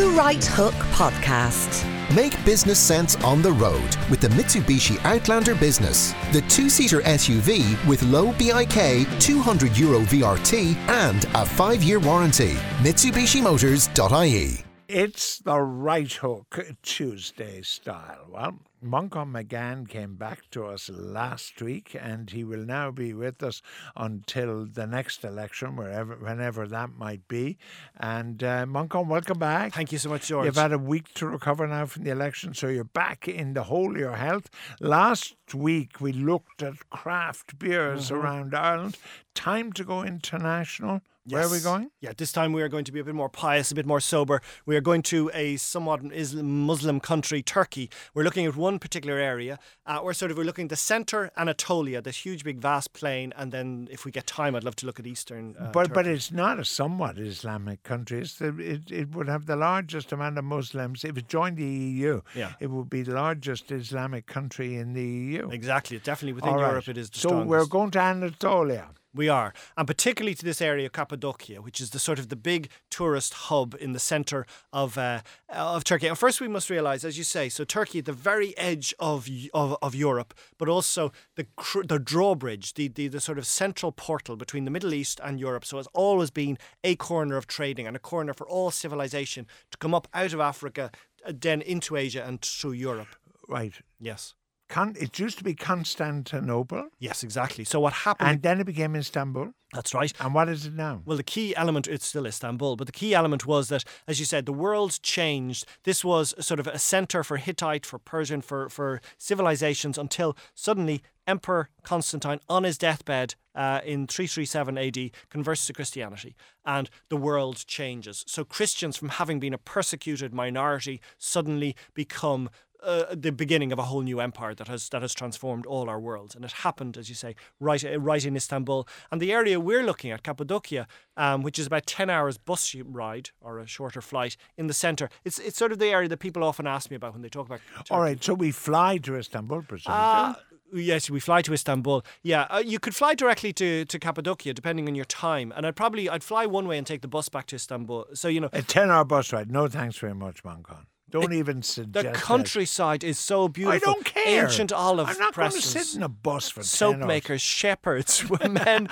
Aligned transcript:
The 0.00 0.08
Right 0.08 0.42
Hook 0.42 0.72
Podcast. 0.94 1.84
Make 2.16 2.42
business 2.42 2.78
sense 2.78 3.16
on 3.16 3.42
the 3.42 3.52
road 3.52 3.96
with 4.08 4.22
the 4.22 4.28
Mitsubishi 4.28 4.98
Outlander 5.04 5.54
Business, 5.54 6.14
the 6.32 6.40
two 6.48 6.70
seater 6.70 7.02
SUV 7.02 7.76
with 7.86 8.02
low 8.04 8.32
BIK, 8.38 9.06
200 9.20 9.76
euro 9.76 10.00
VRT, 10.00 10.74
and 10.88 11.24
a 11.34 11.44
five 11.44 11.82
year 11.82 12.00
warranty. 12.00 12.54
MitsubishiMotors.ie. 12.82 14.69
It's 14.92 15.38
the 15.38 15.60
right 15.60 16.12
hook 16.12 16.58
Tuesday 16.82 17.62
style. 17.62 18.26
Well, 18.28 18.58
Manchan 18.84 19.30
Magan 19.30 19.86
came 19.86 20.16
back 20.16 20.50
to 20.50 20.66
us 20.66 20.90
last 20.92 21.62
week, 21.62 21.94
and 22.00 22.28
he 22.30 22.42
will 22.42 22.64
now 22.64 22.90
be 22.90 23.12
with 23.14 23.40
us 23.40 23.62
until 23.94 24.66
the 24.66 24.88
next 24.88 25.22
election, 25.22 25.76
wherever, 25.76 26.16
whenever 26.16 26.66
that 26.66 26.90
might 26.98 27.28
be. 27.28 27.56
And 28.00 28.42
uh, 28.42 28.66
Manchan, 28.66 29.06
welcome 29.06 29.38
back. 29.38 29.74
Thank 29.74 29.92
you 29.92 29.98
so 29.98 30.08
much, 30.08 30.26
George. 30.26 30.46
You've 30.46 30.56
had 30.56 30.72
a 30.72 30.78
week 30.78 31.14
to 31.14 31.26
recover 31.28 31.68
now 31.68 31.86
from 31.86 32.02
the 32.02 32.10
election, 32.10 32.52
so 32.54 32.66
you're 32.66 32.82
back 32.82 33.28
in 33.28 33.52
the 33.54 33.64
whole 33.64 33.92
of 33.92 33.96
your 34.00 34.16
health. 34.16 34.50
Last 34.80 35.36
week 35.54 36.00
we 36.00 36.12
looked 36.12 36.62
at 36.64 36.90
craft 36.90 37.58
beers 37.60 38.10
Mm-hmm. 38.10 38.14
around 38.16 38.54
Ireland. 38.56 38.98
Time 39.34 39.72
to 39.74 39.84
go 39.84 40.02
international. 40.02 41.00
Where 41.32 41.46
are 41.46 41.50
we 41.50 41.60
going? 41.60 41.90
Yeah, 42.00 42.12
this 42.16 42.32
time 42.32 42.52
we 42.52 42.62
are 42.62 42.68
going 42.68 42.84
to 42.84 42.92
be 42.92 43.00
a 43.00 43.04
bit 43.04 43.14
more 43.14 43.28
pious, 43.28 43.70
a 43.70 43.74
bit 43.74 43.86
more 43.86 44.00
sober. 44.00 44.40
We 44.66 44.76
are 44.76 44.80
going 44.80 45.02
to 45.02 45.30
a 45.34 45.56
somewhat 45.56 46.00
Islam, 46.12 46.66
Muslim 46.66 47.00
country, 47.00 47.42
Turkey. 47.42 47.90
We're 48.14 48.22
looking 48.24 48.46
at 48.46 48.56
one 48.56 48.78
particular 48.78 49.18
area. 49.18 49.58
Uh, 49.86 50.00
we're 50.02 50.12
sort 50.12 50.30
of 50.30 50.36
we're 50.38 50.44
looking 50.44 50.64
at 50.66 50.70
the 50.70 50.76
centre, 50.76 51.30
Anatolia, 51.36 52.00
this 52.02 52.24
huge, 52.24 52.44
big, 52.44 52.58
vast 52.60 52.92
plain, 52.92 53.32
and 53.36 53.52
then 53.52 53.88
if 53.90 54.04
we 54.04 54.10
get 54.12 54.26
time, 54.26 54.54
I'd 54.56 54.64
love 54.64 54.76
to 54.76 54.86
look 54.86 54.98
at 55.00 55.06
eastern. 55.06 55.56
Uh, 55.58 55.70
But 55.72 55.92
but 55.92 56.06
it's 56.06 56.30
not 56.32 56.58
a 56.58 56.64
somewhat 56.64 57.18
Islamic 57.18 57.82
country. 57.82 58.20
It's 58.20 58.34
the, 58.38 58.48
it 58.58 58.90
it 58.90 59.14
would 59.14 59.28
have 59.28 59.46
the 59.46 59.56
largest 59.56 60.12
amount 60.12 60.38
of 60.38 60.44
Muslims 60.44 61.04
if 61.04 61.16
it 61.16 61.28
joined 61.28 61.56
the 61.56 61.64
EU. 61.64 62.20
Yeah. 62.34 62.52
it 62.60 62.68
would 62.70 62.88
be 62.90 63.02
the 63.02 63.14
largest 63.14 63.70
Islamic 63.70 64.26
country 64.26 64.76
in 64.76 64.92
the 64.94 65.02
EU. 65.02 65.48
exactly, 65.50 65.98
definitely 65.98 66.32
within 66.34 66.54
right. 66.54 66.68
Europe, 66.70 66.88
it 66.88 66.96
is 66.98 67.10
the 67.10 67.18
so 67.18 67.28
strongest. 67.28 67.48
we're 67.48 67.66
going 67.66 67.90
to 67.92 67.98
Anatolia. 68.00 68.88
We 69.12 69.28
are, 69.28 69.52
and 69.76 69.88
particularly 69.88 70.36
to 70.36 70.44
this 70.44 70.62
area, 70.62 70.88
Cappadocia, 70.88 71.60
which 71.60 71.80
is 71.80 71.90
the 71.90 71.98
sort 71.98 72.20
of 72.20 72.28
the 72.28 72.36
big 72.36 72.70
tourist 72.90 73.34
hub 73.34 73.74
in 73.80 73.92
the 73.92 73.98
centre 73.98 74.46
of 74.72 74.96
uh, 74.96 75.22
of 75.48 75.82
Turkey. 75.82 76.06
And 76.06 76.16
first, 76.16 76.40
we 76.40 76.46
must 76.46 76.70
realise, 76.70 77.02
as 77.02 77.18
you 77.18 77.24
say, 77.24 77.48
so 77.48 77.64
Turkey 77.64 77.98
at 77.98 78.04
the 78.04 78.12
very 78.12 78.56
edge 78.56 78.94
of 79.00 79.28
of, 79.52 79.76
of 79.82 79.96
Europe, 79.96 80.32
but 80.58 80.68
also 80.68 81.10
the 81.34 81.46
the 81.88 81.98
drawbridge, 81.98 82.74
the, 82.74 82.86
the 82.86 83.08
the 83.08 83.20
sort 83.20 83.38
of 83.38 83.46
central 83.46 83.90
portal 83.90 84.36
between 84.36 84.64
the 84.64 84.70
Middle 84.70 84.94
East 84.94 85.20
and 85.24 85.40
Europe. 85.40 85.64
So 85.64 85.78
it's 85.78 85.88
always 85.92 86.30
been 86.30 86.56
a 86.84 86.94
corner 86.94 87.36
of 87.36 87.48
trading 87.48 87.88
and 87.88 87.96
a 87.96 88.00
corner 88.00 88.32
for 88.32 88.46
all 88.46 88.70
civilization 88.70 89.46
to 89.72 89.78
come 89.78 89.92
up 89.92 90.06
out 90.14 90.32
of 90.32 90.38
Africa, 90.38 90.92
uh, 91.26 91.32
then 91.34 91.62
into 91.62 91.96
Asia 91.96 92.24
and 92.24 92.40
through 92.40 92.72
Europe. 92.72 93.16
Right. 93.48 93.74
Yes, 93.98 94.34
Con- 94.70 94.94
it 95.00 95.18
used 95.18 95.36
to 95.38 95.44
be 95.44 95.52
Constantinople, 95.52 96.90
yes, 97.00 97.24
exactly. 97.24 97.64
So 97.64 97.80
what 97.80 97.92
happened? 97.92 98.30
and 98.30 98.42
then 98.42 98.60
it 98.60 98.64
became 98.64 98.94
Istanbul. 98.94 99.52
that's 99.74 99.92
right. 99.92 100.12
And 100.20 100.32
what 100.32 100.48
is 100.48 100.66
it 100.66 100.74
now? 100.74 101.02
Well, 101.04 101.16
the 101.16 101.24
key 101.24 101.56
element, 101.56 101.88
it's 101.88 102.06
still 102.06 102.24
Istanbul, 102.24 102.76
but 102.76 102.86
the 102.86 102.92
key 102.92 103.12
element 103.12 103.44
was 103.44 103.68
that, 103.68 103.82
as 104.06 104.20
you 104.20 104.24
said, 104.24 104.46
the 104.46 104.52
world 104.52 105.00
changed. 105.02 105.66
This 105.82 106.04
was 106.04 106.34
sort 106.38 106.60
of 106.60 106.68
a 106.68 106.78
center 106.78 107.24
for 107.24 107.36
Hittite, 107.36 107.84
for 107.84 107.98
Persian, 107.98 108.42
for, 108.42 108.68
for 108.68 109.00
civilizations 109.18 109.98
until 109.98 110.36
suddenly 110.54 111.02
Emperor 111.26 111.68
Constantine, 111.82 112.38
on 112.48 112.62
his 112.62 112.78
deathbed 112.78 113.34
uh, 113.56 113.80
in 113.84 114.06
337 114.06 114.78
AD, 114.78 115.10
converts 115.30 115.66
to 115.66 115.72
Christianity 115.72 116.36
and 116.64 116.88
the 117.08 117.16
world 117.16 117.64
changes. 117.66 118.24
So 118.28 118.44
Christians, 118.44 118.96
from 118.96 119.10
having 119.10 119.40
been 119.40 119.54
a 119.54 119.58
persecuted 119.58 120.32
minority, 120.32 121.00
suddenly 121.18 121.74
become 121.94 122.50
uh, 122.82 123.14
the 123.14 123.32
beginning 123.32 123.72
of 123.72 123.78
a 123.78 123.84
whole 123.84 124.02
new 124.02 124.20
empire 124.20 124.54
that 124.54 124.68
has 124.68 124.88
that 124.90 125.02
has 125.02 125.14
transformed 125.14 125.66
all 125.66 125.88
our 125.88 126.00
worlds, 126.00 126.34
and 126.34 126.44
it 126.44 126.52
happened, 126.52 126.96
as 126.96 127.08
you 127.08 127.14
say, 127.14 127.34
right 127.58 127.84
uh, 127.84 127.98
right 128.00 128.24
in 128.24 128.36
Istanbul. 128.36 128.86
And 129.10 129.20
the 129.20 129.32
area 129.32 129.58
we're 129.58 129.82
looking 129.82 130.10
at, 130.10 130.22
Cappadocia, 130.22 130.86
um, 131.16 131.42
which 131.42 131.58
is 131.58 131.66
about 131.66 131.86
ten 131.86 132.10
hours 132.10 132.38
bus 132.38 132.74
ride 132.84 133.30
or 133.40 133.58
a 133.58 133.66
shorter 133.66 134.00
flight 134.00 134.36
in 134.56 134.66
the 134.66 134.74
centre. 134.74 135.08
It's 135.24 135.38
it's 135.38 135.56
sort 135.56 135.72
of 135.72 135.78
the 135.78 135.88
area 135.88 136.08
that 136.08 136.18
people 136.18 136.44
often 136.44 136.66
ask 136.66 136.90
me 136.90 136.96
about 136.96 137.12
when 137.12 137.22
they 137.22 137.28
talk 137.28 137.46
about. 137.46 137.60
Turkey. 137.76 137.90
All 137.90 138.00
right. 138.00 138.22
So 138.22 138.34
we 138.34 138.50
fly 138.50 138.98
to 138.98 139.16
Istanbul, 139.16 139.62
presumably. 139.62 140.02
Uh, 140.02 140.34
yes, 140.72 141.10
we 141.10 141.20
fly 141.20 141.42
to 141.42 141.52
Istanbul. 141.52 142.04
Yeah, 142.22 142.42
uh, 142.50 142.62
you 142.64 142.78
could 142.78 142.94
fly 142.94 143.14
directly 143.14 143.52
to, 143.54 143.84
to 143.84 143.98
Cappadocia 143.98 144.54
depending 144.54 144.88
on 144.88 144.94
your 144.94 145.04
time, 145.04 145.52
and 145.56 145.66
I'd 145.66 145.76
probably 145.76 146.08
I'd 146.08 146.24
fly 146.24 146.46
one 146.46 146.66
way 146.66 146.78
and 146.78 146.86
take 146.86 147.02
the 147.02 147.08
bus 147.08 147.28
back 147.28 147.46
to 147.46 147.56
Istanbul. 147.56 148.06
So 148.14 148.28
you 148.28 148.40
know, 148.40 148.50
a 148.52 148.62
ten-hour 148.62 149.04
bus 149.04 149.32
ride. 149.32 149.50
No, 149.50 149.68
thanks 149.68 149.98
very 149.98 150.14
much, 150.14 150.42
Manchan. 150.42 150.86
Don't 151.10 151.32
even 151.32 151.62
suggest 151.62 152.06
the 152.06 152.12
countryside 152.12 153.02
is 153.04 153.18
so 153.18 153.48
beautiful. 153.48 153.76
I 153.76 153.78
don't 153.78 154.04
care. 154.04 154.44
Ancient 154.44 154.72
olive 154.72 155.08
I'm 155.08 155.18
not 155.18 155.34
going 155.34 155.50
to 155.50 155.60
sit 155.60 155.94
in 155.96 156.02
a 156.02 156.08
bus 156.08 156.48
for 156.48 156.60
10 156.60 156.64
soap 156.64 156.96
makers, 156.98 157.42
shepherds, 157.42 158.24
men 158.48 158.88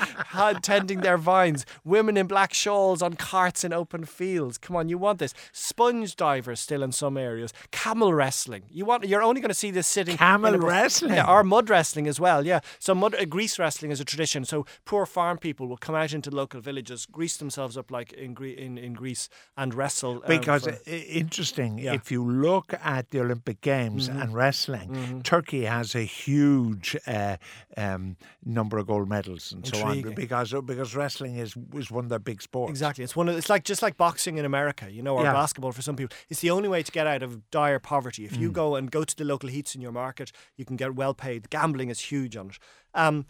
tending 0.62 1.00
their 1.00 1.16
vines, 1.18 1.64
women 1.84 2.16
in 2.16 2.26
black 2.26 2.52
shawls 2.54 3.02
on 3.02 3.14
carts 3.14 3.64
in 3.64 3.72
open 3.72 4.04
fields. 4.04 4.58
Come 4.58 4.76
on, 4.76 4.88
you 4.88 4.98
want 4.98 5.18
this? 5.18 5.34
Sponge 5.52 6.16
divers 6.16 6.60
still 6.60 6.82
in 6.82 6.92
some 6.92 7.16
areas. 7.16 7.52
Camel 7.70 8.12
wrestling. 8.12 8.64
You 8.70 8.84
want? 8.84 9.04
You're 9.06 9.22
only 9.22 9.40
going 9.40 9.48
to 9.50 9.54
see 9.54 9.70
this 9.70 9.86
sitting. 9.86 10.16
Camel 10.16 10.54
a 10.54 10.58
wrestling? 10.58 11.14
Yeah, 11.14 11.30
or 11.30 11.44
mud 11.44 11.70
wrestling 11.70 12.06
as 12.06 12.18
well. 12.20 12.44
Yeah. 12.46 12.60
So 12.78 12.94
mud, 12.94 13.14
uh, 13.14 13.24
grease 13.24 13.58
wrestling 13.58 13.90
is 13.90 14.00
a 14.00 14.04
tradition. 14.04 14.44
So 14.44 14.66
poor 14.84 15.06
farm 15.06 15.38
people 15.38 15.66
will 15.68 15.76
come 15.76 15.94
out 15.94 16.12
into 16.12 16.30
local 16.30 16.60
villages, 16.60 17.06
grease 17.06 17.36
themselves 17.36 17.76
up 17.76 17.90
like 17.90 18.12
in 18.12 18.36
in, 18.38 18.78
in 18.78 18.92
Greece, 18.94 19.28
and 19.56 19.74
wrestle. 19.74 20.14
um, 20.16 20.22
Because 20.26 20.64
for- 20.64 20.78
interesting, 20.86 21.78
Yeah. 21.78 21.84
Mm-hmm. 21.92 21.96
If 22.08 22.12
you 22.12 22.24
look 22.24 22.72
at 22.82 23.10
the 23.10 23.20
Olympic 23.20 23.60
Games 23.60 24.08
and 24.08 24.32
wrestling, 24.34 25.20
Turkey 25.24 25.64
has 25.66 25.94
a 25.94 26.00
huge 26.00 26.96
uh, 27.06 27.36
um, 27.76 28.16
number 28.42 28.78
of 28.78 28.86
gold 28.86 29.10
medals 29.10 29.52
and 29.52 29.66
so 29.66 29.82
on 29.82 30.00
because 30.14 30.54
because 30.64 30.96
wrestling 30.96 31.36
is 31.36 31.54
is 31.74 31.90
one 31.90 32.04
of 32.06 32.08
their 32.08 32.18
big 32.18 32.40
sports. 32.40 32.70
Exactly. 32.70 33.04
It's 33.04 33.14
one 33.14 33.28
of 33.28 33.36
it's 33.36 33.50
like 33.50 33.64
just 33.64 33.82
like 33.82 33.98
boxing 33.98 34.38
in 34.38 34.46
America, 34.46 34.90
you 34.90 35.02
know, 35.02 35.16
or 35.18 35.24
Yeah. 35.24 35.34
basketball 35.34 35.72
for 35.72 35.82
some 35.82 35.96
people. 35.96 36.16
It's 36.30 36.40
the 36.40 36.50
only 36.50 36.68
way 36.70 36.82
to 36.82 36.90
get 36.90 37.06
out 37.06 37.22
of 37.22 37.50
dire 37.50 37.78
poverty. 37.78 38.24
If 38.24 38.32
Mm. 38.32 38.40
you 38.40 38.50
go 38.52 38.74
and 38.76 38.90
go 38.90 39.04
to 39.04 39.14
the 39.14 39.24
local 39.24 39.50
heats 39.50 39.74
in 39.74 39.82
your 39.82 39.92
market, 39.92 40.32
you 40.56 40.64
can 40.64 40.76
get 40.76 40.94
well 40.94 41.12
paid. 41.12 41.50
Gambling 41.50 41.90
is 41.90 42.00
huge 42.00 42.38
on 42.38 42.48
it. 42.48 42.58
Um, 42.94 43.26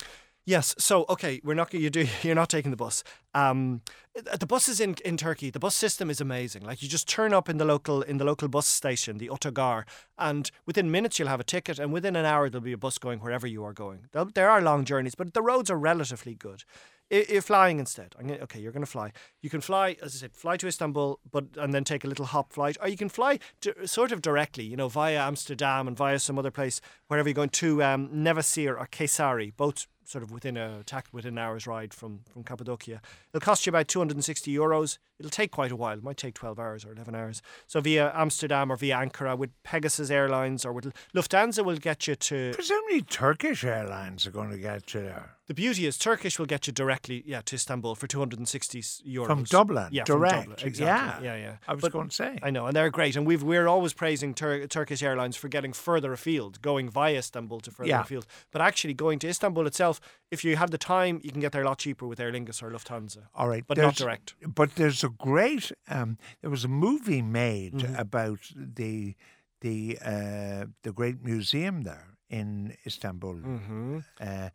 yes. 0.49 0.75
So 0.79 1.05
okay, 1.09 1.41
we're 1.45 1.55
not 1.55 1.73
you 1.73 1.91
do 1.91 2.07
you're 2.23 2.35
not 2.35 2.49
taking 2.49 2.71
the 2.71 2.77
bus. 2.77 3.05
Um, 3.35 3.83
the 4.15 4.47
buses 4.47 4.81
in, 4.81 4.97
in 5.05 5.17
Turkey, 5.17 5.51
the 5.51 5.61
bus 5.61 5.75
system 5.75 6.11
is 6.11 6.21
amazing. 6.21 6.65
Like 6.65 6.83
you 6.83 6.89
just 6.89 7.09
turn 7.09 7.33
up 7.33 7.49
in 7.49 7.59
the 7.59 7.65
local 7.65 8.03
in 8.03 8.17
the 8.17 8.25
local 8.25 8.49
bus 8.49 8.67
station, 8.67 9.19
the 9.19 9.29
Otogar, 9.29 9.85
and 10.19 10.51
within 10.67 10.91
minutes 10.91 11.19
you'll 11.19 11.29
have 11.29 11.41
a 11.41 11.45
ticket, 11.45 11.79
and 11.79 11.93
within 11.93 12.17
an 12.17 12.25
hour 12.25 12.49
there'll 12.49 12.65
be 12.65 12.73
a 12.73 12.79
bus 12.79 12.99
going 12.99 13.21
wherever 13.21 13.47
you 13.47 13.63
are 13.65 13.73
going. 13.73 14.07
There 14.35 14.51
are 14.51 14.61
long 14.61 14.85
journeys, 14.85 15.15
but 15.15 15.35
the 15.35 15.43
roads 15.43 15.71
are 15.71 15.79
relatively 15.79 16.35
good. 16.35 16.65
If 17.11 17.47
flying 17.47 17.79
instead, 17.79 18.15
okay, 18.21 18.61
you're 18.61 18.73
going 18.73 18.85
to 18.85 18.91
fly. 18.91 19.13
You 19.41 19.49
can 19.49 19.63
fly, 19.63 19.97
as 20.03 20.15
I 20.15 20.19
said, 20.19 20.35
fly 20.35 20.59
to 20.59 20.67
Istanbul, 20.67 21.19
but 21.31 21.47
and 21.57 21.73
then 21.73 21.83
take 21.83 22.05
a 22.05 22.07
little 22.07 22.27
hop 22.27 22.53
flight, 22.53 22.77
or 22.83 22.89
you 22.89 22.99
can 22.99 23.09
fly 23.09 23.39
to, 23.63 23.87
sort 23.87 24.13
of 24.13 24.21
directly, 24.21 24.65
you 24.65 24.77
know, 24.77 24.89
via 24.89 25.19
Amsterdam 25.19 25.89
and 25.89 25.97
via 25.97 26.19
some 26.19 26.39
other 26.39 26.51
place, 26.51 26.83
wherever 27.07 27.27
you're 27.27 27.35
going 27.35 27.49
to 27.49 27.83
um, 27.83 28.11
or 28.27 28.89
Kayseri, 28.93 29.57
both 29.57 29.87
sort 30.09 30.25
of 30.25 30.31
within 30.31 30.57
a 30.57 30.83
within 31.13 31.35
an 31.35 31.39
hour's 31.39 31.67
ride 31.67 31.93
from 31.93 32.21
from 32.33 32.43
Cappadocia. 32.43 33.01
It'll 33.33 33.45
cost 33.45 33.67
you 33.67 33.71
about 33.71 33.89
260 33.89 34.53
euros. 34.55 34.99
It'll 35.19 35.31
take 35.31 35.51
quite 35.51 35.71
a 35.71 35.77
while. 35.77 35.99
It 35.99 36.03
might 36.03 36.17
take 36.17 36.35
12 36.35 36.59
hours 36.59 36.85
or 36.85 36.93
11 36.93 37.15
hours. 37.15 37.43
So 37.67 37.81
via 37.81 38.11
Amsterdam 38.15 38.73
or 38.73 38.77
via 38.77 38.97
Ankara 38.97 39.37
with 39.37 39.51
Pegasus 39.65 40.11
Airlines 40.11 40.65
or 40.65 40.73
with 40.73 40.93
Lufthansa 41.15 41.65
will 41.65 41.77
get 41.77 42.07
you 42.07 42.15
to 42.15 42.53
Presumably, 42.55 43.03
Turkish 43.03 43.65
Airlines 43.65 44.27
are 44.27 44.31
going 44.31 44.51
to 44.51 44.59
get 44.59 44.95
you 44.95 45.03
there 45.03 45.39
the 45.49 45.55
beauty 45.55 45.87
is 45.87 45.97
Turkish 45.97 46.39
will 46.39 46.45
get 46.47 46.67
you 46.67 46.75
directly, 46.75 47.23
yeah, 47.27 47.41
to 47.41 47.57
Istanbul 47.57 47.95
for 47.95 48.07
260 48.07 48.81
euros 48.83 49.27
from 49.27 49.45
Dublin. 49.45 49.89
Yeah, 49.91 50.05
from 50.05 50.19
direct. 50.21 50.49
Dublin, 50.51 50.57
exactly. 50.67 51.27
Yeah, 51.27 51.37
yeah, 51.37 51.43
yeah. 51.43 51.57
I 51.67 51.73
was 51.73 51.81
But 51.81 51.93
going 51.93 52.09
to 52.11 52.15
say. 52.15 52.39
I 52.43 52.51
know, 52.51 52.67
and 52.67 52.77
they're 52.77 52.91
great, 52.91 53.17
and 53.17 53.27
we've 53.27 53.43
we're 53.43 53.67
always 53.67 53.95
praising 53.95 54.35
Tur- 54.35 54.67
Turkish 54.67 55.03
Airlines 55.03 55.37
for 55.37 55.49
getting 55.49 55.73
further 55.73 56.13
afield, 56.13 56.61
going 56.61 56.91
via 56.91 57.17
Istanbul 57.19 57.61
to 57.61 57.71
further 57.71 57.89
Yeah. 57.89 58.03
afield. 58.03 58.27
But 58.53 58.61
actually, 58.61 58.93
going 58.93 59.19
to 59.21 59.29
Istanbul 59.29 59.67
itself, 59.67 59.98
if 60.31 60.45
you 60.45 60.57
have 60.57 60.71
the 60.71 60.79
time, 60.79 61.21
you 61.23 61.31
can 61.31 61.41
get 61.41 61.53
there 61.53 61.63
a 61.63 61.67
lot 61.67 61.79
cheaper 61.79 62.07
with 62.07 62.21
Aer 62.21 62.33
Lingus 62.33 62.63
or 62.63 62.71
Lufthansa. 62.71 63.29
All 63.35 63.49
right, 63.49 63.65
but 63.67 63.77
not 63.79 63.97
direct. 63.97 64.35
But 64.47 64.75
there's 64.77 65.03
a 65.05 65.09
great. 65.09 65.73
Um, 65.89 66.19
there 66.41 66.51
was 66.51 66.65
a 66.65 66.69
movie 66.69 67.23
made 67.23 67.75
Mm-hmm. 67.75 67.95
about 67.97 68.41
the 68.55 69.15
the 69.61 69.99
uh, 70.05 70.67
the 70.83 70.93
great 70.93 71.23
museum 71.25 71.83
there 71.83 72.18
in 72.31 72.77
Istanbul. 72.87 73.35
Mm-hmm. 73.37 73.99
Uh, 74.21 74.51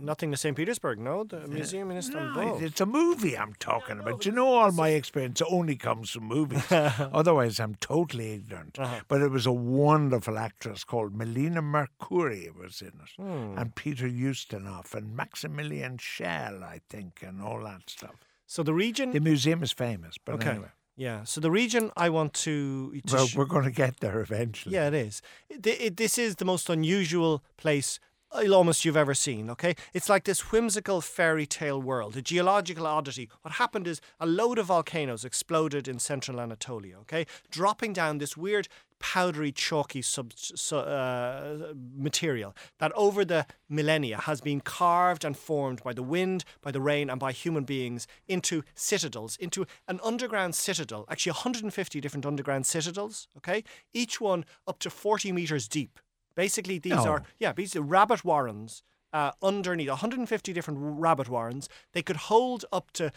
Nothing 0.00 0.30
to 0.30 0.36
St. 0.36 0.56
Petersburg, 0.56 0.98
no? 1.00 1.24
The 1.24 1.48
museum 1.48 1.90
in 1.90 1.96
Istanbul. 1.96 2.44
No, 2.44 2.58
it's 2.58 2.80
a 2.80 2.86
movie 2.86 3.36
I'm 3.36 3.54
talking 3.54 3.98
about. 3.98 4.24
You 4.24 4.32
know, 4.32 4.46
all 4.48 4.70
my 4.72 4.90
experience 4.90 5.42
only 5.50 5.74
comes 5.76 6.10
from 6.10 6.24
movies. 6.24 6.62
Otherwise, 6.70 7.58
I'm 7.58 7.74
totally 7.76 8.32
ignorant. 8.34 8.78
Uh-huh. 8.78 9.00
But 9.08 9.22
it 9.22 9.30
was 9.30 9.46
a 9.46 9.52
wonderful 9.52 10.38
actress 10.38 10.84
called 10.84 11.14
Melina 11.14 11.60
Mercouri 11.62 12.54
was 12.56 12.80
in 12.80 12.88
it, 12.88 13.10
Hmm. 13.16 13.58
and 13.58 13.74
Peter 13.74 14.06
Ustinov 14.08 14.94
and 14.94 15.16
Maximilian 15.16 15.98
Schell, 15.98 16.62
I 16.62 16.80
think, 16.88 17.22
and 17.26 17.42
all 17.42 17.62
that 17.64 17.90
stuff. 17.90 18.14
so 18.46 18.62
the 18.62 18.72
region 18.74 19.10
The 19.12 19.20
museum 19.20 19.62
is 19.62 19.72
famous, 19.72 20.16
but 20.24 20.36
Okay. 20.36 20.50
anyway. 20.50 20.68
Yeah. 20.98 21.22
So 21.24 21.40
the 21.40 21.50
region 21.50 21.92
I 21.96 22.08
want 22.10 22.34
to, 22.44 23.00
to 23.06 23.14
Well, 23.14 23.26
sh- 23.28 23.36
we're 23.36 23.44
going 23.44 23.64
to 23.64 23.70
get 23.70 24.00
there 24.00 24.20
eventually. 24.20 24.74
yeah, 24.74 24.88
it 24.88 24.94
is. 24.94 25.22
It, 25.48 25.64
it, 25.66 25.96
this 25.96 26.18
is 26.18 26.34
the 26.36 26.44
most 26.44 26.68
unusual 26.68 27.42
place 27.56 28.00
almost 28.30 28.84
you've 28.84 28.96
ever 28.96 29.14
seen. 29.14 29.50
Okay, 29.50 29.74
it's 29.92 30.08
like 30.08 30.24
this 30.24 30.52
whimsical 30.52 31.00
fairy 31.00 31.46
tale 31.46 31.80
world, 31.80 32.16
a 32.16 32.22
geological 32.22 32.86
oddity. 32.86 33.28
What 33.42 33.54
happened 33.54 33.86
is 33.86 34.00
a 34.20 34.26
load 34.26 34.58
of 34.58 34.66
volcanoes 34.66 35.24
exploded 35.24 35.88
in 35.88 35.98
central 35.98 36.40
Anatolia. 36.40 36.98
Okay, 36.98 37.26
dropping 37.50 37.92
down 37.92 38.18
this 38.18 38.36
weird 38.36 38.68
powdery, 38.98 39.52
chalky 39.52 40.02
sub, 40.02 40.32
su- 40.34 40.76
uh, 40.76 41.72
material 41.96 42.54
that 42.78 42.92
over 42.92 43.24
the 43.24 43.46
millennia 43.68 44.18
has 44.18 44.40
been 44.40 44.60
carved 44.60 45.24
and 45.24 45.36
formed 45.36 45.82
by 45.82 45.92
the 45.92 46.02
wind, 46.02 46.44
by 46.62 46.70
the 46.70 46.80
rain, 46.80 47.10
and 47.10 47.20
by 47.20 47.32
human 47.32 47.64
beings 47.64 48.06
into 48.26 48.62
citadels, 48.74 49.36
into 49.36 49.66
an 49.86 50.00
underground 50.02 50.54
citadel, 50.54 51.04
actually 51.08 51.32
150 51.32 52.00
different 52.00 52.26
underground 52.26 52.66
citadels, 52.66 53.28
okay? 53.36 53.62
Each 53.92 54.20
one 54.20 54.44
up 54.66 54.78
to 54.80 54.90
40 54.90 55.32
meters 55.32 55.68
deep. 55.68 55.98
Basically, 56.38 56.78
these 56.78 56.92
No. 57.04 57.10
are, 57.12 57.22
yeah, 57.40 57.52
these 57.52 57.74
are 57.74 57.82
rabbit 57.82 58.24
warrens 58.24 58.82
uh, 59.12 59.32
underneath 59.42 59.88
150 59.88 60.52
different 60.52 60.78
rabbit 60.80 61.28
warrens. 61.28 61.68
They 61.94 62.02
could 62.02 62.16
hold 62.32 62.64
up 62.72 62.92
to 62.92 63.10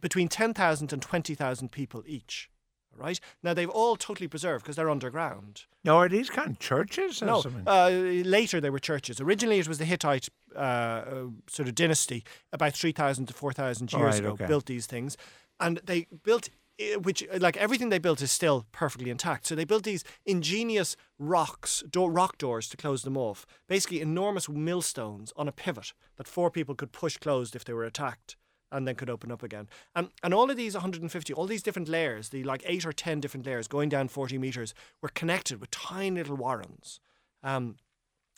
between 0.00 0.28
10,000 0.28 0.90
and 0.92 1.02
20,000 1.02 1.70
people 1.70 2.02
each. 2.06 2.48
Right 2.96 3.20
now, 3.42 3.52
they've 3.54 3.68
all 3.68 3.96
totally 3.96 4.28
preserved 4.28 4.64
because 4.64 4.76
they're 4.76 4.88
underground. 4.90 5.64
No, 5.84 5.96
are 5.98 6.08
these 6.08 6.30
kind 6.30 6.50
of 6.52 6.58
churches 6.58 7.22
or 7.22 7.26
No, 7.26 7.40
something? 7.42 7.64
uh, 7.66 7.88
later 8.24 8.58
they 8.60 8.70
were 8.70 8.78
churches. 8.78 9.20
Originally, 9.20 9.58
it 9.58 9.68
was 9.68 9.78
the 9.78 9.84
Hittite 9.86 10.28
uh, 10.54 10.58
uh, 10.58 11.24
sort 11.48 11.68
of 11.68 11.74
dynasty, 11.74 12.22
about 12.52 12.72
three 12.74 12.92
thousand 12.92 13.26
to 13.26 13.34
four 13.34 13.52
thousand 13.52 13.92
years 13.92 14.02
Right, 14.14 14.18
ago, 14.20 14.30
okay. 14.32 14.46
built 14.46 14.66
these 14.66 14.86
things, 14.86 15.16
and 15.60 15.78
they 15.84 16.06
built. 16.22 16.48
Eh, 16.78 16.96
Which, 16.96 17.24
like 17.38 17.56
everything 17.56 17.88
they 17.88 17.98
built, 17.98 18.22
is 18.22 18.32
still 18.32 18.66
perfectly 18.72 19.10
intact. 19.10 19.46
So 19.46 19.54
they 19.54 19.64
built 19.64 19.84
these 19.84 20.04
ingenious 20.24 20.96
rocks, 21.18 21.82
door, 21.90 22.10
rock 22.10 22.38
doors 22.38 22.68
to 22.70 22.76
close 22.76 23.02
them 23.02 23.16
off. 23.16 23.46
Basically, 23.68 24.00
enormous 24.00 24.48
millstones 24.48 25.32
on 25.36 25.48
a 25.48 25.52
pivot 25.52 25.92
that 26.16 26.28
four 26.28 26.50
people 26.50 26.74
could 26.74 26.92
push 26.92 27.16
closed 27.16 27.56
if 27.56 27.64
they 27.64 27.72
were 27.72 27.84
attacked 27.84 28.36
and 28.70 28.88
then 28.88 28.94
could 28.94 29.10
open 29.10 29.30
up 29.30 29.42
again. 29.42 29.68
And 29.94 30.08
and 30.22 30.32
all 30.34 30.50
of 30.50 30.56
these 30.56 30.74
150, 30.74 31.32
all 31.34 31.46
these 31.46 31.62
different 31.62 31.88
layers, 31.88 32.30
the 32.30 32.42
like 32.42 32.62
eight 32.66 32.86
or 32.86 32.92
ten 32.92 33.20
different 33.20 33.46
layers 33.46 33.68
going 33.68 33.88
down 33.88 34.08
40 34.08 34.38
meters, 34.38 34.74
were 35.00 35.10
connected 35.10 35.60
with 35.60 35.70
tiny 35.70 36.18
little 36.18 36.36
warrens. 36.36 37.00
Um, 37.42 37.76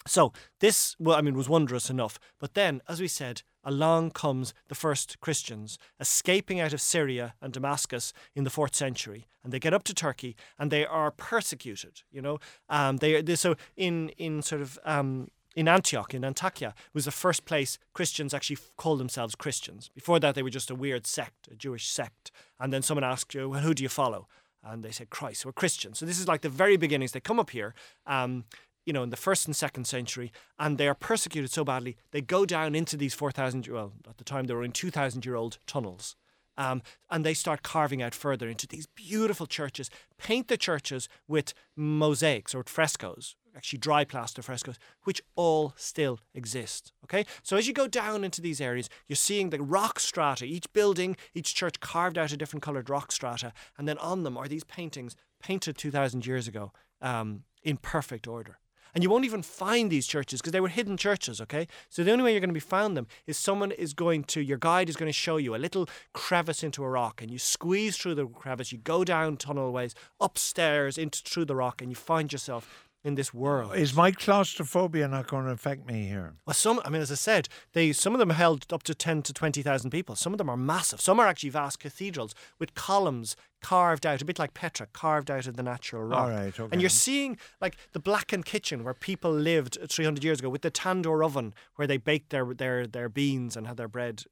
so 0.06 0.32
this, 0.60 0.96
well, 0.98 1.16
I 1.16 1.22
mean, 1.22 1.34
was 1.34 1.48
wondrous 1.48 1.90
enough. 1.90 2.18
But 2.38 2.54
then, 2.54 2.82
as 2.88 3.00
we 3.00 3.08
said, 3.08 3.42
along 3.62 4.10
comes 4.10 4.52
the 4.68 4.74
first 4.74 5.20
Christians 5.20 5.78
escaping 5.98 6.60
out 6.60 6.72
of 6.72 6.80
Syria 6.80 7.34
and 7.40 7.52
Damascus 7.52 8.12
in 8.34 8.44
the 8.44 8.50
fourth 8.50 8.74
century, 8.74 9.26
and 9.42 9.52
they 9.52 9.58
get 9.58 9.74
up 9.74 9.84
to 9.84 9.94
Turkey, 9.94 10.36
and 10.58 10.70
they 10.70 10.84
are 10.84 11.10
persecuted. 11.10 12.02
You 12.10 12.22
know, 12.22 12.38
um, 12.68 12.98
they, 12.98 13.22
they 13.22 13.36
so 13.36 13.56
in 13.76 14.10
in 14.10 14.42
sort 14.42 14.60
of 14.60 14.78
um, 14.84 15.28
in 15.54 15.68
Antioch, 15.68 16.14
in 16.14 16.22
Antakya, 16.22 16.74
was 16.92 17.04
the 17.04 17.10
first 17.10 17.44
place 17.44 17.78
Christians 17.92 18.34
actually 18.34 18.58
called 18.76 19.00
themselves 19.00 19.34
Christians. 19.34 19.90
Before 19.94 20.18
that, 20.20 20.34
they 20.34 20.42
were 20.42 20.50
just 20.50 20.70
a 20.70 20.74
weird 20.74 21.06
sect, 21.06 21.48
a 21.50 21.54
Jewish 21.54 21.88
sect. 21.88 22.30
And 22.58 22.72
then 22.72 22.82
someone 22.82 23.04
asked 23.04 23.34
you, 23.34 23.48
well, 23.48 23.60
who 23.60 23.74
do 23.74 23.82
you 23.82 23.88
follow? 23.88 24.26
And 24.64 24.82
they 24.82 24.90
said, 24.90 25.10
Christ, 25.10 25.44
we're 25.44 25.52
Christians. 25.52 25.98
So 25.98 26.06
this 26.06 26.18
is 26.18 26.26
like 26.26 26.40
the 26.40 26.48
very 26.48 26.76
beginnings. 26.76 27.12
They 27.12 27.20
come 27.20 27.38
up 27.38 27.50
here, 27.50 27.74
um, 28.06 28.44
you 28.84 28.92
know, 28.92 29.02
in 29.02 29.10
the 29.10 29.16
first 29.16 29.46
and 29.46 29.56
second 29.56 29.86
century, 29.86 30.32
and 30.58 30.78
they 30.78 30.88
are 30.88 30.94
persecuted 30.94 31.50
so 31.50 31.64
badly, 31.64 31.96
they 32.10 32.20
go 32.20 32.44
down 32.44 32.74
into 32.74 32.96
these 32.96 33.14
4,000, 33.14 33.66
well, 33.68 33.92
at 34.08 34.18
the 34.18 34.24
time 34.24 34.44
they 34.44 34.54
were 34.54 34.64
in 34.64 34.72
2,000 34.72 35.24
year 35.24 35.36
old 35.36 35.58
tunnels. 35.66 36.16
Um, 36.56 36.82
and 37.10 37.24
they 37.24 37.34
start 37.34 37.62
carving 37.62 38.00
out 38.00 38.14
further 38.14 38.48
into 38.48 38.68
these 38.68 38.86
beautiful 38.86 39.46
churches, 39.46 39.90
paint 40.18 40.48
the 40.48 40.56
churches 40.56 41.08
with 41.26 41.52
mosaics 41.74 42.54
or 42.54 42.62
frescoes, 42.64 43.34
actually 43.56 43.80
dry 43.80 44.04
plaster 44.04 44.40
frescoes, 44.40 44.78
which 45.02 45.20
all 45.34 45.72
still 45.76 46.20
exist. 46.32 46.92
Okay, 47.04 47.26
so 47.42 47.56
as 47.56 47.66
you 47.66 47.72
go 47.74 47.88
down 47.88 48.22
into 48.22 48.40
these 48.40 48.60
areas, 48.60 48.88
you're 49.08 49.16
seeing 49.16 49.50
the 49.50 49.60
rock 49.60 49.98
strata, 49.98 50.44
each 50.44 50.72
building, 50.72 51.16
each 51.34 51.54
church 51.54 51.80
carved 51.80 52.16
out 52.16 52.32
a 52.32 52.36
different 52.36 52.62
coloured 52.62 52.88
rock 52.88 53.10
strata, 53.10 53.52
and 53.76 53.88
then 53.88 53.98
on 53.98 54.22
them 54.22 54.36
are 54.36 54.46
these 54.46 54.64
paintings 54.64 55.16
painted 55.42 55.76
2,000 55.76 56.24
years 56.24 56.46
ago 56.46 56.72
um, 57.02 57.42
in 57.62 57.76
perfect 57.76 58.28
order. 58.28 58.58
And 58.94 59.02
you 59.02 59.10
won't 59.10 59.24
even 59.24 59.42
find 59.42 59.90
these 59.90 60.06
churches 60.06 60.40
because 60.40 60.52
they 60.52 60.60
were 60.60 60.68
hidden 60.68 60.96
churches, 60.96 61.40
okay? 61.40 61.66
So 61.88 62.04
the 62.04 62.12
only 62.12 62.24
way 62.24 62.32
you're 62.32 62.40
going 62.40 62.48
to 62.48 62.54
be 62.54 62.60
found 62.60 62.96
them 62.96 63.08
is 63.26 63.36
someone 63.36 63.72
is 63.72 63.92
going 63.92 64.24
to, 64.24 64.40
your 64.40 64.58
guide 64.58 64.88
is 64.88 64.96
going 64.96 65.08
to 65.08 65.12
show 65.12 65.36
you 65.36 65.54
a 65.54 65.58
little 65.58 65.88
crevice 66.12 66.62
into 66.62 66.84
a 66.84 66.88
rock 66.88 67.20
and 67.20 67.30
you 67.30 67.38
squeeze 67.38 67.96
through 67.96 68.14
the 68.14 68.26
crevice, 68.26 68.70
you 68.70 68.78
go 68.78 69.02
down 69.02 69.36
tunnel 69.36 69.72
ways, 69.72 69.94
upstairs 70.20 70.96
into 70.96 71.22
through 71.22 71.46
the 71.46 71.56
rock 71.56 71.82
and 71.82 71.90
you 71.90 71.96
find 71.96 72.32
yourself 72.32 72.88
in 73.04 73.14
this 73.14 73.34
world. 73.34 73.76
Is 73.76 73.94
my 73.94 74.10
claustrophobia 74.10 75.06
not 75.06 75.26
going 75.28 75.44
to 75.44 75.52
affect 75.52 75.86
me 75.86 76.08
here? 76.08 76.34
Well, 76.46 76.54
some, 76.54 76.80
I 76.84 76.88
mean, 76.88 77.02
as 77.02 77.12
I 77.12 77.16
said, 77.16 77.48
they 77.74 77.92
some 77.92 78.14
of 78.14 78.18
them 78.18 78.30
held 78.30 78.72
up 78.72 78.82
to 78.84 78.94
ten 78.94 79.22
to 79.22 79.32
twenty 79.32 79.62
thousand 79.62 79.90
people. 79.90 80.16
Some 80.16 80.32
of 80.32 80.38
them 80.38 80.48
are 80.48 80.56
massive. 80.56 81.00
Some 81.00 81.20
are 81.20 81.26
actually 81.26 81.50
vast 81.50 81.78
cathedrals 81.78 82.34
with 82.58 82.74
columns 82.74 83.36
carved 83.62 84.04
out, 84.04 84.20
a 84.20 84.24
bit 84.24 84.38
like 84.38 84.52
Petra, 84.52 84.86
carved 84.92 85.30
out 85.30 85.46
of 85.46 85.56
the 85.56 85.62
natural 85.62 86.02
rock. 86.02 86.20
All 86.20 86.30
right, 86.30 86.58
okay. 86.58 86.68
And 86.72 86.80
you're 86.80 86.90
seeing 86.90 87.38
like 87.60 87.76
the 87.92 88.00
blackened 88.00 88.44
kitchen 88.44 88.84
where 88.84 88.94
people 88.94 89.32
lived 89.32 89.78
three 89.90 90.04
hundred 90.04 90.24
years 90.24 90.40
ago 90.40 90.48
with 90.48 90.62
the 90.62 90.70
tandoor 90.70 91.24
oven 91.24 91.54
where 91.76 91.86
they 91.86 91.98
baked 91.98 92.30
their 92.30 92.54
their 92.54 92.86
their 92.86 93.08
beans 93.08 93.56
and 93.56 93.66
had 93.66 93.76
their 93.76 93.88
bread 93.88 94.24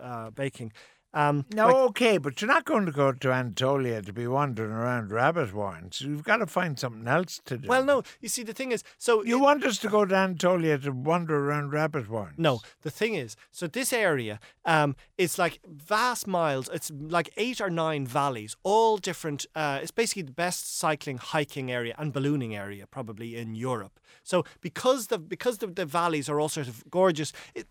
uh, 0.00 0.30
baking. 0.30 0.72
Um, 1.14 1.44
No, 1.54 1.66
like- 1.66 1.76
okay, 1.90 2.18
but 2.18 2.40
you're 2.40 2.48
not 2.48 2.64
going 2.64 2.86
to 2.86 2.92
go 2.92 3.12
to 3.12 3.30
Anatolia 3.32 4.00
to 4.02 4.12
be 4.12 4.26
wandering 4.26 4.70
around 4.72 5.12
rabbit 5.12 5.52
warrens. 5.52 6.00
You've 6.00 6.24
got 6.24 6.38
to 6.38 6.46
find 6.46 6.78
something 6.78 7.06
else 7.06 7.40
to 7.44 7.58
do. 7.58 7.68
well, 7.68 7.84
no. 7.84 8.02
You 8.20 8.28
see, 8.28 8.42
the 8.42 8.54
thing 8.54 8.72
is, 8.72 8.82
so 8.98 9.22
You 9.22 9.38
it- 9.38 9.42
want 9.42 9.64
us 9.64 9.78
to 9.78 9.88
go 9.88 10.04
to 10.06 10.14
Anatolia 10.14 10.78
to 10.78 10.90
wander 10.92 11.36
around 11.48 11.72
rabbit 11.72 12.08
warrens? 12.08 12.38
No, 12.38 12.60
the 12.82 12.90
thing 12.90 13.14
is, 13.14 13.36
so 13.50 13.66
this 13.66 13.92
area, 13.92 14.40
um, 14.64 14.96
it's 15.18 15.38
like 15.38 15.60
vast 15.66 16.26
miles. 16.26 16.68
It's 16.72 16.90
like 16.90 17.30
eight 17.36 17.60
or 17.60 17.68
nine 17.70 18.06
valleys, 18.06 18.56
all 18.62 18.96
different. 18.96 19.44
Uh, 19.54 19.80
it's 19.82 19.90
basically 19.90 20.22
the 20.22 20.32
best 20.32 20.78
cycling, 20.78 21.18
hiking 21.18 21.70
area 21.70 21.94
and 21.98 22.12
ballooning 22.12 22.54
area 22.56 22.86
probably 22.86 23.36
in 23.36 23.54
Europe. 23.54 23.98
So 24.24 24.44
because 24.60 25.08
the 25.08 25.18
because 25.18 25.58
the, 25.58 25.66
the 25.66 25.84
valleys 25.84 26.28
are 26.28 26.38
all 26.40 26.48
sort 26.48 26.68
of 26.68 26.84
gorgeous, 26.90 27.32
it, 27.54 27.66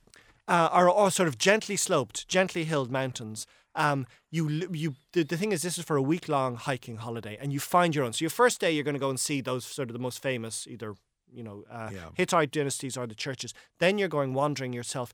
uh, 0.47 0.69
are 0.71 0.89
all 0.89 1.11
sort 1.11 1.27
of 1.29 1.37
gently 1.37 1.75
sloped, 1.75 2.27
gently 2.27 2.63
hilled 2.63 2.91
mountains. 2.91 3.45
Um, 3.75 4.05
you 4.29 4.67
you 4.71 4.95
the, 5.13 5.23
the 5.23 5.37
thing 5.37 5.51
is, 5.53 5.61
this 5.61 5.77
is 5.77 5.85
for 5.85 5.95
a 5.95 6.01
week 6.01 6.27
long 6.27 6.55
hiking 6.55 6.97
holiday, 6.97 7.37
and 7.39 7.53
you 7.53 7.59
find 7.59 7.95
your 7.95 8.03
own. 8.05 8.13
So 8.13 8.23
your 8.23 8.29
first 8.29 8.59
day, 8.59 8.71
you're 8.71 8.83
going 8.83 8.95
to 8.95 8.99
go 8.99 9.09
and 9.09 9.19
see 9.19 9.41
those 9.41 9.65
sort 9.65 9.89
of 9.89 9.93
the 9.93 9.99
most 9.99 10.21
famous 10.21 10.67
either 10.67 10.95
you 11.33 11.43
know, 11.43 11.63
uh, 11.71 11.89
Yeah. 11.93 12.09
Hittite 12.15 12.51
dynasties 12.51 12.97
or 12.97 13.07
the 13.07 13.15
churches. 13.15 13.53
Then 13.79 13.97
you're 13.97 14.09
going 14.09 14.33
wandering 14.33 14.73
yourself, 14.73 15.13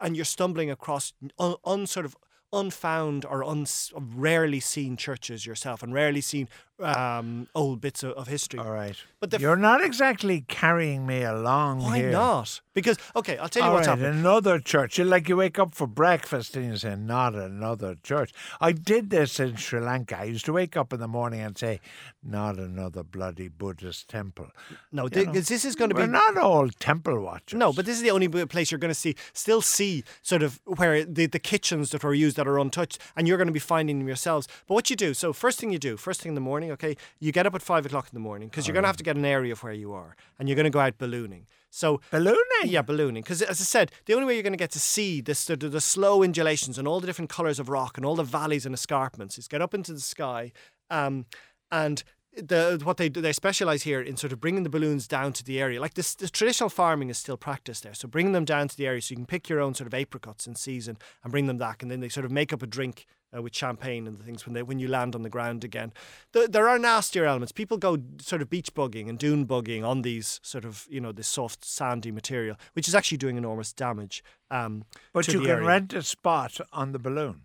and 0.00 0.16
you're 0.16 0.24
stumbling 0.24 0.70
across 0.70 1.12
un, 1.38 1.56
un 1.64 1.86
sort 1.86 2.06
of 2.06 2.16
unfound 2.52 3.26
or 3.26 3.44
uns, 3.44 3.92
rarely 3.94 4.60
seen 4.60 4.96
churches 4.96 5.44
yourself, 5.44 5.82
and 5.82 5.92
rarely 5.92 6.22
seen 6.22 6.48
um, 6.80 7.48
old 7.54 7.80
bits 7.80 8.02
of, 8.02 8.12
of 8.12 8.28
history. 8.28 8.60
All 8.60 8.70
right. 8.70 8.96
But 9.20 9.30
the- 9.30 9.40
You're 9.40 9.56
not 9.56 9.82
exactly 9.84 10.42
carrying 10.48 11.06
me 11.06 11.22
along 11.22 11.80
Why 11.82 11.98
here. 11.98 12.10
not? 12.10 12.60
Because 12.74 12.96
okay, 13.16 13.36
I'll 13.38 13.48
tell 13.48 13.62
you 13.64 13.68
All 13.68 13.74
what's 13.74 13.88
right, 13.88 13.98
happening. 13.98 14.20
another 14.20 14.60
church. 14.60 14.98
You 14.98 15.04
like 15.04 15.28
you 15.28 15.36
wake 15.36 15.58
up 15.58 15.74
for 15.74 15.88
breakfast 15.88 16.54
and 16.56 16.66
you 16.66 16.76
say, 16.76 16.94
"Not 16.94 17.34
another 17.34 17.96
church." 18.02 18.32
I 18.60 18.70
did 18.70 19.10
this 19.10 19.40
in 19.40 19.56
Sri 19.56 19.80
Lanka. 19.80 20.18
I 20.20 20.24
used 20.24 20.44
to 20.44 20.52
wake 20.52 20.76
up 20.76 20.92
in 20.92 21.00
the 21.00 21.08
morning 21.08 21.40
and 21.40 21.58
say, 21.58 21.80
"Not 22.22 22.56
another 22.58 23.02
bloody 23.02 23.48
Buddhist 23.48 24.08
temple." 24.08 24.50
No, 24.92 25.04
You 25.04 25.10
th- 25.10 25.26
know, 25.26 25.32
'cause 25.32 25.48
this 25.48 25.64
is 25.64 25.74
going 25.74 25.90
to 25.90 25.96
We're 25.96 26.06
be 26.06 26.12
not 26.12 26.36
all 26.36 26.68
temple 26.68 27.20
watchers. 27.20 27.58
No, 27.58 27.72
but 27.72 27.84
this 27.84 27.96
is 27.96 28.02
the 28.02 28.12
only 28.12 28.28
place 28.28 28.70
you're 28.70 28.78
going 28.78 28.90
to 28.94 28.94
see, 28.94 29.16
still 29.32 29.60
see 29.60 30.04
sort 30.22 30.44
of 30.44 30.60
where 30.64 31.04
the, 31.04 31.26
the 31.26 31.40
kitchens 31.40 31.90
that 31.90 32.04
were 32.04 32.14
used 32.14 32.36
that 32.36 32.46
are 32.46 32.58
untouched, 32.60 33.00
and 33.16 33.26
you're 33.26 33.38
going 33.38 33.48
to 33.48 33.52
be 33.52 33.58
finding 33.58 33.98
them 33.98 34.06
yourselves. 34.06 34.46
But 34.68 34.74
what 34.74 34.88
you 34.88 34.94
do, 34.94 35.14
so 35.14 35.32
first 35.32 35.58
thing 35.58 35.72
you 35.72 35.80
do, 35.80 35.96
first 35.96 36.20
thing 36.22 36.30
in 36.30 36.34
the 36.36 36.40
morning, 36.40 36.67
okay, 36.72 36.96
you 37.18 37.32
get 37.32 37.46
up 37.46 37.54
at 37.54 37.62
five 37.62 37.86
o'clock 37.86 38.06
in 38.06 38.14
the 38.14 38.20
morning 38.20 38.48
because 38.48 38.66
you're 38.66 38.74
going 38.74 38.84
to 38.84 38.88
have 38.88 38.96
to 38.96 39.04
get 39.04 39.16
an 39.16 39.24
area 39.24 39.52
of 39.52 39.62
where 39.62 39.72
you 39.72 39.92
are, 39.92 40.16
and 40.38 40.48
you're 40.48 40.56
going 40.56 40.64
to 40.64 40.70
go 40.70 40.80
out 40.80 40.98
ballooning. 40.98 41.46
So 41.70 42.00
ballooning. 42.10 42.38
yeah, 42.64 42.82
ballooning. 42.82 43.22
Because 43.22 43.42
as 43.42 43.60
I 43.60 43.64
said, 43.64 43.92
the 44.06 44.14
only 44.14 44.26
way 44.26 44.34
you're 44.34 44.42
going 44.42 44.52
to 44.52 44.58
get 44.58 44.70
to 44.72 44.80
see 44.80 45.20
this, 45.20 45.44
the, 45.44 45.56
the, 45.56 45.68
the 45.68 45.80
slow 45.80 46.22
undulations 46.22 46.78
and 46.78 46.88
all 46.88 47.00
the 47.00 47.06
different 47.06 47.30
colours 47.30 47.58
of 47.58 47.68
rock 47.68 47.96
and 47.96 48.06
all 48.06 48.14
the 48.14 48.22
valleys 48.22 48.64
and 48.64 48.74
escarpments 48.74 49.38
is 49.38 49.48
get 49.48 49.60
up 49.60 49.74
into 49.74 49.92
the 49.92 50.00
sky, 50.00 50.52
um, 50.90 51.26
and 51.70 52.02
the 52.36 52.80
what 52.84 52.96
they 52.98 53.08
they 53.08 53.32
specialize 53.32 53.82
here 53.82 54.00
in 54.00 54.16
sort 54.16 54.32
of 54.32 54.40
bringing 54.40 54.62
the 54.62 54.70
balloons 54.70 55.08
down 55.08 55.32
to 55.32 55.44
the 55.44 55.60
area. 55.60 55.80
Like 55.80 55.94
this, 55.94 56.14
the 56.14 56.28
traditional 56.28 56.70
farming 56.70 57.10
is 57.10 57.18
still 57.18 57.36
practiced 57.36 57.82
there, 57.82 57.94
so 57.94 58.08
bringing 58.08 58.32
them 58.32 58.44
down 58.44 58.68
to 58.68 58.76
the 58.76 58.86
area 58.86 59.02
so 59.02 59.12
you 59.12 59.16
can 59.16 59.26
pick 59.26 59.48
your 59.48 59.60
own 59.60 59.74
sort 59.74 59.86
of 59.86 59.94
apricots 59.94 60.46
in 60.46 60.54
season 60.54 60.98
and 61.22 61.32
bring 61.32 61.46
them 61.46 61.58
back, 61.58 61.82
and 61.82 61.90
then 61.90 62.00
they 62.00 62.08
sort 62.08 62.26
of 62.26 62.32
make 62.32 62.52
up 62.52 62.62
a 62.62 62.66
drink. 62.66 63.06
Uh, 63.36 63.42
with 63.42 63.54
champagne 63.54 64.06
and 64.06 64.16
the 64.18 64.24
things 64.24 64.46
when 64.46 64.54
they 64.54 64.62
when 64.62 64.78
you 64.78 64.88
land 64.88 65.14
on 65.14 65.22
the 65.22 65.28
ground 65.28 65.62
again, 65.62 65.92
there, 66.32 66.48
there 66.48 66.66
are 66.66 66.78
nastier 66.78 67.26
elements. 67.26 67.52
People 67.52 67.76
go 67.76 67.98
sort 68.22 68.40
of 68.40 68.48
beach 68.48 68.72
bugging 68.72 69.06
and 69.06 69.18
dune 69.18 69.46
bugging 69.46 69.84
on 69.84 70.00
these 70.00 70.40
sort 70.42 70.64
of 70.64 70.86
you 70.88 70.98
know 70.98 71.12
this 71.12 71.28
soft 71.28 71.62
sandy 71.62 72.10
material, 72.10 72.56
which 72.72 72.88
is 72.88 72.94
actually 72.94 73.18
doing 73.18 73.36
enormous 73.36 73.74
damage. 73.74 74.24
Um, 74.50 74.84
But 75.12 75.26
you 75.28 75.40
the 75.40 75.44
can 75.44 75.50
area. 75.56 75.66
rent 75.66 75.92
a 75.92 76.02
spot 76.02 76.58
on 76.72 76.92
the 76.92 76.98
balloon. 76.98 77.42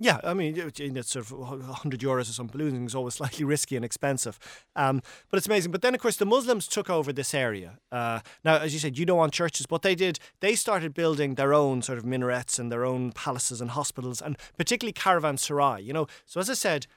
Yeah, 0.00 0.18
I 0.24 0.34
mean, 0.34 0.56
it's 0.56 1.10
sort 1.10 1.24
of 1.24 1.32
100 1.32 2.00
euros 2.00 2.22
or 2.22 2.24
something. 2.24 2.58
Ballooning 2.58 2.86
is 2.86 2.96
always 2.96 3.14
slightly 3.20 3.44
risky 3.44 3.76
and 3.76 3.84
expensive. 3.84 4.38
Um, 4.74 5.00
but 5.30 5.38
it's 5.38 5.46
amazing. 5.46 5.70
But 5.70 5.82
then, 5.82 5.94
of 5.94 6.00
course, 6.00 6.16
the 6.16 6.26
Muslims 6.26 6.66
took 6.66 6.90
over 6.90 7.12
this 7.12 7.32
area. 7.32 7.78
Uh, 7.92 8.20
now, 8.44 8.56
as 8.56 8.72
you 8.74 8.80
said, 8.80 8.98
you 8.98 9.06
don't 9.06 9.18
want 9.18 9.32
churches. 9.32 9.66
What 9.68 9.82
they 9.82 9.94
did, 9.94 10.18
they 10.40 10.56
started 10.56 10.94
building 10.94 11.36
their 11.36 11.54
own 11.54 11.80
sort 11.80 11.98
of 11.98 12.04
minarets 12.04 12.58
and 12.58 12.72
their 12.72 12.84
own 12.84 13.12
palaces 13.12 13.60
and 13.60 13.70
hospitals, 13.70 14.20
and 14.20 14.36
particularly 14.58 14.92
caravanserai. 14.92 15.84
You 15.84 15.92
know, 15.92 16.06
so 16.26 16.40
as 16.40 16.50
I 16.50 16.54
said, 16.54 16.88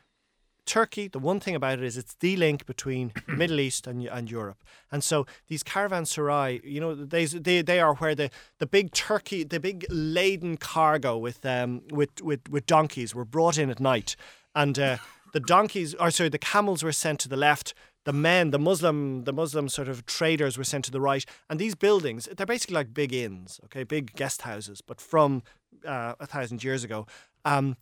Turkey, 0.67 1.07
the 1.07 1.19
one 1.19 1.39
thing 1.39 1.55
about 1.55 1.79
it 1.79 1.83
is 1.83 1.97
it's 1.97 2.15
the 2.15 2.38
link 2.38 2.65
between 2.65 3.12
the 3.27 3.33
Middle 3.38 3.59
East 3.59 3.88
and, 3.88 4.05
and 4.05 4.29
Europe. 4.29 4.63
And 4.91 5.03
so 5.03 5.25
these 5.47 5.63
caravanserai, 5.63 6.63
you 6.63 6.79
know, 6.79 6.93
they, 6.93 7.25
they, 7.25 7.62
they 7.62 7.79
are 7.79 7.95
where 7.95 8.13
the, 8.13 8.29
the 8.59 8.67
big 8.67 8.91
Turkey, 8.91 9.43
the 9.43 9.59
big 9.59 9.86
laden 9.89 10.57
cargo 10.57 11.17
with, 11.17 11.45
um, 11.45 11.81
with, 11.91 12.21
with, 12.21 12.47
with 12.50 12.65
donkeys 12.65 13.15
were 13.15 13.25
brought 13.25 13.57
in 13.57 13.69
at 13.69 13.79
night. 13.79 14.15
And 14.53 14.77
uh, 14.77 14.97
the 15.33 15.39
donkeys, 15.39 15.93
or 15.95 16.12
sorry, 16.12 16.29
the 16.29 16.38
camels 16.38 16.83
were 16.83 16.91
sent 16.91 17.19
to 17.21 17.29
the 17.29 17.38
left. 17.38 17.74
The 18.05 18.13
men, 18.13 18.51
the 18.51 18.59
Muslim, 18.59 19.25
the 19.25 19.33
Muslim 19.33 19.67
sort 19.67 19.89
of 19.89 20.05
traders 20.05 20.57
were 20.57 20.63
sent 20.63 20.86
to 20.86 20.91
the 20.91 21.01
right, 21.01 21.25
and 21.50 21.59
these 21.59 21.75
buildings, 21.75 22.29
they're 22.38 22.45
basically 22.45 22.75
like 22.75 22.93
big 22.93 23.13
inns, 23.13 23.59
okay, 23.65 23.83
big 23.83 24.15
guest 24.15 24.43
houses, 24.43 24.79
but 24.79 25.01
from 25.01 25.43
uh, 25.86 26.15
a 26.17 26.25
thousand 26.25 26.63
years 26.63 26.86
ago. 26.86 27.05
Um, 27.43 27.75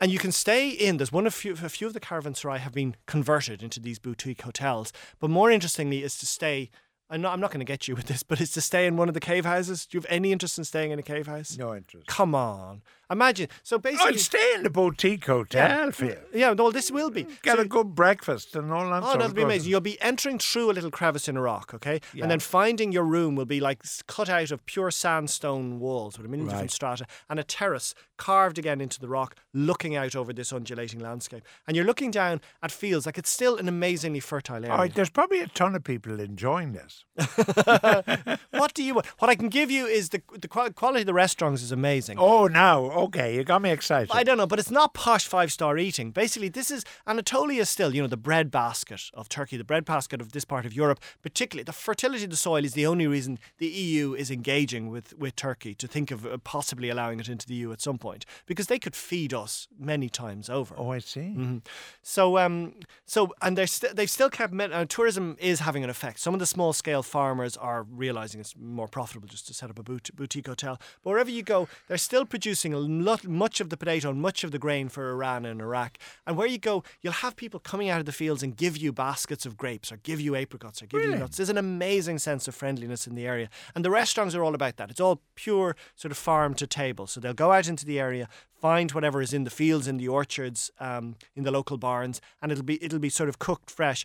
and 0.00 0.10
you 0.10 0.18
can 0.18 0.32
stay 0.32 0.70
in. 0.70 0.96
There's 0.96 1.12
one 1.12 1.26
of 1.26 1.34
few, 1.34 1.52
a 1.52 1.68
few 1.68 1.86
of 1.86 1.92
the 1.92 2.00
caravanserai 2.00 2.58
have 2.58 2.72
been 2.72 2.96
converted 3.06 3.62
into 3.62 3.80
these 3.80 3.98
boutique 3.98 4.42
hotels. 4.42 4.92
But 5.18 5.30
more 5.30 5.50
interestingly, 5.50 6.02
is 6.02 6.18
to 6.18 6.26
stay. 6.26 6.70
I'm 7.12 7.20
not, 7.20 7.32
I'm 7.32 7.40
not 7.40 7.50
going 7.50 7.58
to 7.60 7.64
get 7.64 7.88
you 7.88 7.96
with 7.96 8.06
this, 8.06 8.22
but 8.22 8.40
it's 8.40 8.52
to 8.52 8.60
stay 8.60 8.86
in 8.86 8.96
one 8.96 9.08
of 9.08 9.14
the 9.14 9.20
cave 9.20 9.44
houses. 9.44 9.84
Do 9.84 9.96
you 9.96 10.00
have 10.00 10.06
any 10.10 10.30
interest 10.30 10.56
in 10.58 10.64
staying 10.64 10.92
in 10.92 10.98
a 10.98 11.02
cave 11.02 11.26
house? 11.26 11.58
No 11.58 11.74
interest. 11.74 12.06
Come 12.06 12.36
on, 12.36 12.82
imagine. 13.10 13.48
So 13.64 13.78
basically, 13.78 14.12
I'd 14.12 14.20
stay 14.20 14.52
in 14.54 14.62
the 14.62 14.70
boutique 14.70 15.26
hotel, 15.26 15.90
Phil. 15.90 16.14
yeah, 16.32 16.52
no, 16.52 16.70
this 16.70 16.90
will 16.90 17.10
be. 17.10 17.24
Get 17.42 17.56
So- 17.56 17.62
a 17.62 17.64
good 17.66 17.96
breakfast 17.96 18.54
and 18.54 18.72
all 18.72 18.88
that 18.90 19.02
Oh, 19.02 19.18
that'll 19.18 19.32
be 19.34 19.42
amazing. 19.42 19.70
You'll 19.70 19.80
be 19.80 20.00
entering 20.00 20.38
through 20.38 20.70
a 20.70 20.72
little 20.74 20.90
crevice 20.92 21.26
in 21.28 21.36
a 21.36 21.42
rock, 21.42 21.74
okay? 21.74 22.00
Yeah. 22.14 22.22
And 22.22 22.30
then 22.30 22.38
finding 22.38 22.92
your 22.92 23.04
room 23.04 23.34
will 23.34 23.44
be 23.44 23.58
like 23.58 23.82
cut 24.06 24.28
out 24.28 24.52
of 24.52 24.64
pure 24.66 24.92
sandstone 24.92 25.80
walls 25.80 26.16
with 26.16 26.26
a 26.26 26.28
million 26.30 26.48
different 26.48 26.70
strata 26.70 27.06
and 27.28 27.40
a 27.40 27.44
terrace 27.44 27.94
carved 28.18 28.58
again 28.58 28.80
into 28.80 29.00
the 29.00 29.08
rock, 29.08 29.34
looking 29.52 29.96
out 29.96 30.14
over 30.14 30.32
this 30.32 30.52
undulating 30.52 31.00
landscape. 31.00 31.42
And 31.66 31.76
you're 31.76 31.86
looking 31.86 32.10
down 32.12 32.40
at 32.62 32.70
fields 32.70 33.04
like 33.06 33.18
it's 33.18 33.30
still 33.30 33.56
an 33.56 33.66
amazingly 33.66 34.20
fertile 34.20 34.56
area. 34.56 34.70
All 34.70 34.78
right, 34.78 34.94
there's 34.94 35.10
probably 35.10 35.40
a 35.40 35.48
ton 35.48 35.74
of 35.74 35.82
people 35.82 36.20
enjoying 36.20 36.72
this. 36.72 36.99
what 38.50 38.74
do 38.74 38.82
you 38.82 38.94
want? 38.94 39.06
What 39.18 39.28
I 39.28 39.34
can 39.34 39.48
give 39.48 39.70
you 39.70 39.86
is 39.86 40.10
the 40.10 40.22
the 40.38 40.48
quality 40.48 41.00
of 41.00 41.06
the 41.06 41.14
restaurants 41.14 41.62
is 41.62 41.72
amazing. 41.72 42.18
Oh, 42.18 42.46
now, 42.46 42.84
okay, 43.06 43.34
you 43.34 43.44
got 43.44 43.62
me 43.62 43.70
excited. 43.70 44.10
I 44.12 44.22
don't 44.22 44.38
know, 44.38 44.46
but 44.46 44.58
it's 44.58 44.70
not 44.70 44.94
posh 44.94 45.26
five 45.26 45.52
star 45.52 45.76
eating. 45.78 46.10
Basically, 46.12 46.48
this 46.48 46.70
is 46.70 46.84
Anatolia 47.06 47.66
still, 47.66 47.94
you 47.94 48.02
know, 48.02 48.08
the 48.08 48.16
bread 48.16 48.50
basket 48.50 49.02
of 49.14 49.28
Turkey, 49.28 49.56
the 49.56 49.64
bread 49.64 49.84
basket 49.84 50.20
of 50.20 50.32
this 50.32 50.44
part 50.44 50.64
of 50.66 50.74
Europe. 50.74 51.00
Particularly, 51.22 51.64
the 51.64 51.72
fertility 51.72 52.24
of 52.24 52.30
the 52.30 52.36
soil 52.36 52.64
is 52.64 52.74
the 52.74 52.86
only 52.86 53.06
reason 53.06 53.38
the 53.58 53.68
EU 53.68 54.14
is 54.14 54.30
engaging 54.30 54.88
with, 54.88 55.16
with 55.18 55.36
Turkey 55.36 55.74
to 55.74 55.86
think 55.86 56.10
of 56.10 56.26
uh, 56.26 56.38
possibly 56.38 56.88
allowing 56.88 57.20
it 57.20 57.28
into 57.28 57.46
the 57.46 57.54
EU 57.54 57.72
at 57.72 57.80
some 57.80 57.98
point, 57.98 58.24
because 58.46 58.66
they 58.66 58.78
could 58.78 58.96
feed 58.96 59.34
us 59.34 59.68
many 59.78 60.08
times 60.08 60.48
over. 60.48 60.74
Oh, 60.76 60.90
I 60.90 60.98
see. 60.98 61.20
Mm-hmm. 61.20 61.58
So, 62.02 62.38
um, 62.38 62.74
so, 63.04 63.32
and 63.42 63.56
they're 63.56 63.66
st- 63.66 63.96
they've 63.96 64.10
still 64.10 64.30
kept 64.30 64.54
uh, 64.60 64.84
tourism 64.86 65.36
is 65.38 65.60
having 65.60 65.84
an 65.84 65.90
effect. 65.90 66.20
Some 66.20 66.34
of 66.34 66.40
the 66.40 66.46
small 66.46 66.72
scale 66.72 66.89
farmers 67.02 67.56
are 67.56 67.84
realizing 67.84 68.40
it's 68.40 68.54
more 68.56 68.88
profitable 68.88 69.28
just 69.28 69.46
to 69.46 69.54
set 69.54 69.70
up 69.70 69.78
a 69.78 69.82
boot- 69.82 70.14
boutique 70.14 70.46
hotel. 70.46 70.80
But 71.02 71.10
wherever 71.10 71.30
you 71.30 71.42
go, 71.42 71.68
they're 71.88 71.96
still 71.96 72.24
producing 72.24 72.74
a 72.74 72.78
lot, 72.78 73.26
much 73.26 73.60
of 73.60 73.70
the 73.70 73.76
potato 73.76 74.10
and 74.10 74.20
much 74.20 74.44
of 74.44 74.50
the 74.50 74.58
grain 74.58 74.88
for 74.88 75.10
Iran 75.10 75.44
and 75.46 75.60
Iraq. 75.60 75.98
And 76.26 76.36
where 76.36 76.46
you 76.46 76.58
go, 76.58 76.82
you'll 77.00 77.12
have 77.14 77.36
people 77.36 77.60
coming 77.60 77.88
out 77.88 78.00
of 78.00 78.06
the 78.06 78.12
fields 78.12 78.42
and 78.42 78.56
give 78.56 78.76
you 78.76 78.92
baskets 78.92 79.46
of 79.46 79.56
grapes 79.56 79.90
or 79.92 79.96
give 79.98 80.20
you 80.20 80.34
apricots 80.36 80.82
or 80.82 80.86
give 80.86 81.00
you 81.02 81.16
nuts. 81.20 81.36
There's 81.36 81.48
an 81.48 81.58
amazing 81.58 82.18
sense 82.18 82.48
of 82.48 82.54
friendliness 82.54 83.06
in 83.06 83.14
the 83.14 83.26
area, 83.26 83.48
and 83.74 83.84
the 83.84 83.90
restaurants 83.90 84.34
are 84.34 84.42
all 84.44 84.54
about 84.54 84.76
that. 84.76 84.90
It's 84.90 85.00
all 85.00 85.22
pure 85.34 85.76
sort 85.96 86.12
of 86.12 86.18
farm 86.18 86.54
to 86.54 86.66
table. 86.66 87.06
So 87.06 87.20
they'll 87.20 87.34
go 87.34 87.52
out 87.52 87.68
into 87.68 87.86
the 87.86 87.98
area, 88.00 88.28
find 88.60 88.90
whatever 88.92 89.22
is 89.22 89.32
in 89.32 89.44
the 89.44 89.50
fields, 89.50 89.88
in 89.88 89.96
the 89.96 90.08
orchards, 90.08 90.70
um, 90.80 91.16
in 91.34 91.44
the 91.44 91.50
local 91.50 91.78
barns, 91.78 92.20
and 92.42 92.52
it'll 92.52 92.64
be 92.64 92.82
it'll 92.82 92.98
be 92.98 93.08
sort 93.08 93.28
of 93.28 93.38
cooked 93.38 93.70
fresh. 93.70 94.04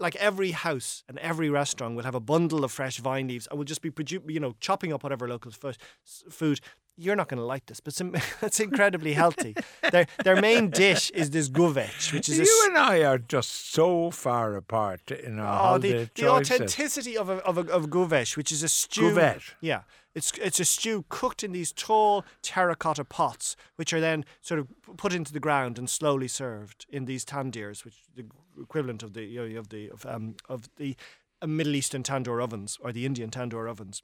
Like 0.00 0.16
every 0.16 0.52
house 0.52 1.04
and 1.08 1.18
every 1.18 1.50
restaurant 1.50 1.94
will 1.96 2.04
have 2.04 2.14
a 2.16 2.20
bundle 2.32 2.64
of 2.64 2.72
fresh 2.72 2.98
vine 2.98 3.28
leaves, 3.28 3.46
and 3.50 3.58
will 3.58 3.66
just 3.66 3.82
be 3.82 3.90
produ- 3.90 4.28
you 4.34 4.40
know 4.40 4.54
chopping 4.60 4.92
up 4.94 5.02
whatever 5.04 5.28
local 5.28 5.52
s- 5.52 6.24
food. 6.30 6.60
You're 7.02 7.16
not 7.16 7.28
going 7.28 7.38
to 7.40 7.46
like 7.54 7.64
this, 7.66 7.80
but 7.80 7.92
it's, 7.94 8.00
im- 8.00 8.14
it's 8.42 8.60
incredibly 8.60 9.12
healthy. 9.14 9.54
their 9.92 10.06
their 10.24 10.40
main 10.40 10.70
dish 10.70 11.10
is 11.12 11.30
this 11.30 11.48
guveç, 11.48 12.12
which 12.12 12.28
is 12.28 12.36
You 12.38 12.42
s- 12.44 12.66
and 12.68 12.76
I 12.78 13.04
are 13.10 13.18
just 13.18 13.50
so 13.72 14.10
far 14.10 14.56
apart 14.56 15.10
in 15.10 15.38
our 15.38 15.74
Oh, 15.74 15.78
the, 15.78 16.10
the 16.14 16.28
authenticity 16.28 17.16
of 17.16 17.28
a, 17.30 17.36
of 17.50 17.56
a, 17.58 17.64
of 17.72 17.86
guveç, 17.88 18.36
which 18.36 18.52
is 18.52 18.62
a 18.62 18.68
stew. 18.68 19.02
Guveç. 19.12 19.42
Yeah, 19.60 19.82
it's 20.14 20.32
it's 20.38 20.60
a 20.60 20.64
stew 20.64 21.04
cooked 21.08 21.44
in 21.44 21.52
these 21.52 21.72
tall 21.72 22.24
terracotta 22.42 23.04
pots, 23.04 23.56
which 23.76 23.92
are 23.92 24.00
then 24.00 24.24
sort 24.40 24.60
of 24.60 24.68
put 24.96 25.14
into 25.14 25.32
the 25.32 25.40
ground 25.40 25.78
and 25.78 25.88
slowly 25.88 26.28
served 26.28 26.86
in 26.88 27.04
these 27.04 27.24
tandirs, 27.24 27.84
which 27.84 28.02
the 28.14 28.24
equivalent 28.60 29.02
of 29.02 29.14
the 29.14 29.24
you 29.24 29.48
know, 29.48 29.58
of 29.58 29.68
the 29.68 29.90
of, 29.90 30.04
um, 30.06 30.34
of 30.48 30.68
the 30.76 30.96
uh, 31.42 31.46
Middle 31.46 31.74
Eastern 31.74 32.02
tandoor 32.02 32.42
ovens 32.42 32.78
or 32.80 32.92
the 32.92 33.06
Indian 33.06 33.30
tandoor 33.30 33.68
ovens 33.68 34.02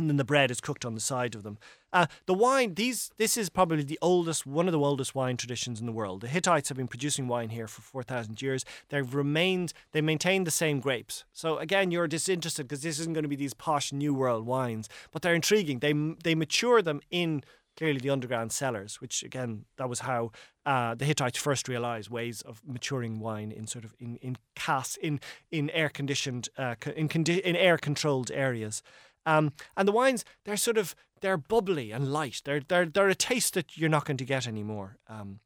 and 0.00 0.08
then 0.08 0.16
the 0.16 0.24
bread 0.24 0.50
is 0.50 0.60
cooked 0.60 0.84
on 0.84 0.94
the 0.94 1.00
side 1.00 1.34
of 1.34 1.42
them. 1.42 1.58
Uh, 1.92 2.06
the 2.26 2.34
wine, 2.34 2.74
these, 2.74 3.10
this 3.18 3.36
is 3.36 3.50
probably 3.50 3.82
the 3.82 3.98
oldest, 4.00 4.46
one 4.46 4.66
of 4.66 4.72
the 4.72 4.78
oldest 4.78 5.14
wine 5.14 5.36
traditions 5.36 5.80
in 5.80 5.86
the 5.86 5.92
world. 5.92 6.20
The 6.20 6.28
Hittites 6.28 6.68
have 6.68 6.78
been 6.78 6.88
producing 6.88 7.28
wine 7.28 7.50
here 7.50 7.68
for 7.68 7.82
four 7.82 8.02
thousand 8.02 8.40
years. 8.40 8.64
They've 8.88 9.14
remained, 9.14 9.72
they 9.92 10.00
maintain 10.00 10.44
the 10.44 10.50
same 10.50 10.80
grapes. 10.80 11.24
So 11.32 11.58
again, 11.58 11.90
you're 11.90 12.08
disinterested 12.08 12.66
because 12.66 12.82
this 12.82 12.98
isn't 13.00 13.12
going 13.12 13.24
to 13.24 13.28
be 13.28 13.36
these 13.36 13.54
posh 13.54 13.92
New 13.92 14.14
World 14.14 14.46
wines, 14.46 14.88
but 15.10 15.22
they're 15.22 15.34
intriguing. 15.34 15.80
They 15.80 15.92
they 16.24 16.34
mature 16.34 16.82
them 16.82 17.00
in 17.10 17.42
clearly 17.76 18.00
the 18.00 18.10
underground 18.10 18.52
cellars, 18.52 19.00
which 19.00 19.22
again, 19.22 19.64
that 19.76 19.88
was 19.88 20.00
how 20.00 20.30
uh, 20.66 20.94
the 20.94 21.04
Hittites 21.04 21.38
first 21.38 21.68
realized 21.68 22.10
ways 22.10 22.42
of 22.42 22.60
maturing 22.66 23.18
wine 23.20 23.50
in 23.50 23.66
sort 23.66 23.84
of 23.84 23.94
in 23.98 24.16
in 24.16 24.36
casks 24.54 24.96
in 24.96 25.18
in 25.50 25.70
air 25.70 25.88
conditioned 25.88 26.48
uh, 26.58 26.74
in 26.94 27.08
condi- 27.08 27.40
in 27.40 27.56
air 27.56 27.78
controlled 27.78 28.30
areas. 28.30 28.82
Um, 29.26 29.52
and 29.76 29.86
the 29.86 29.92
wines, 29.92 30.24
they're 30.44 30.56
sort 30.56 30.78
of 30.78 30.94
they're 31.20 31.36
bubbly 31.36 31.92
and 31.92 32.12
light. 32.12 32.42
They're 32.44 32.60
they're 32.60 32.86
they're 32.86 33.08
a 33.08 33.14
taste 33.14 33.54
that 33.54 33.76
you're 33.76 33.88
not 33.90 34.04
going 34.04 34.16
to 34.16 34.24
get 34.24 34.46
anymore. 34.46 34.98
Um, 35.08 35.40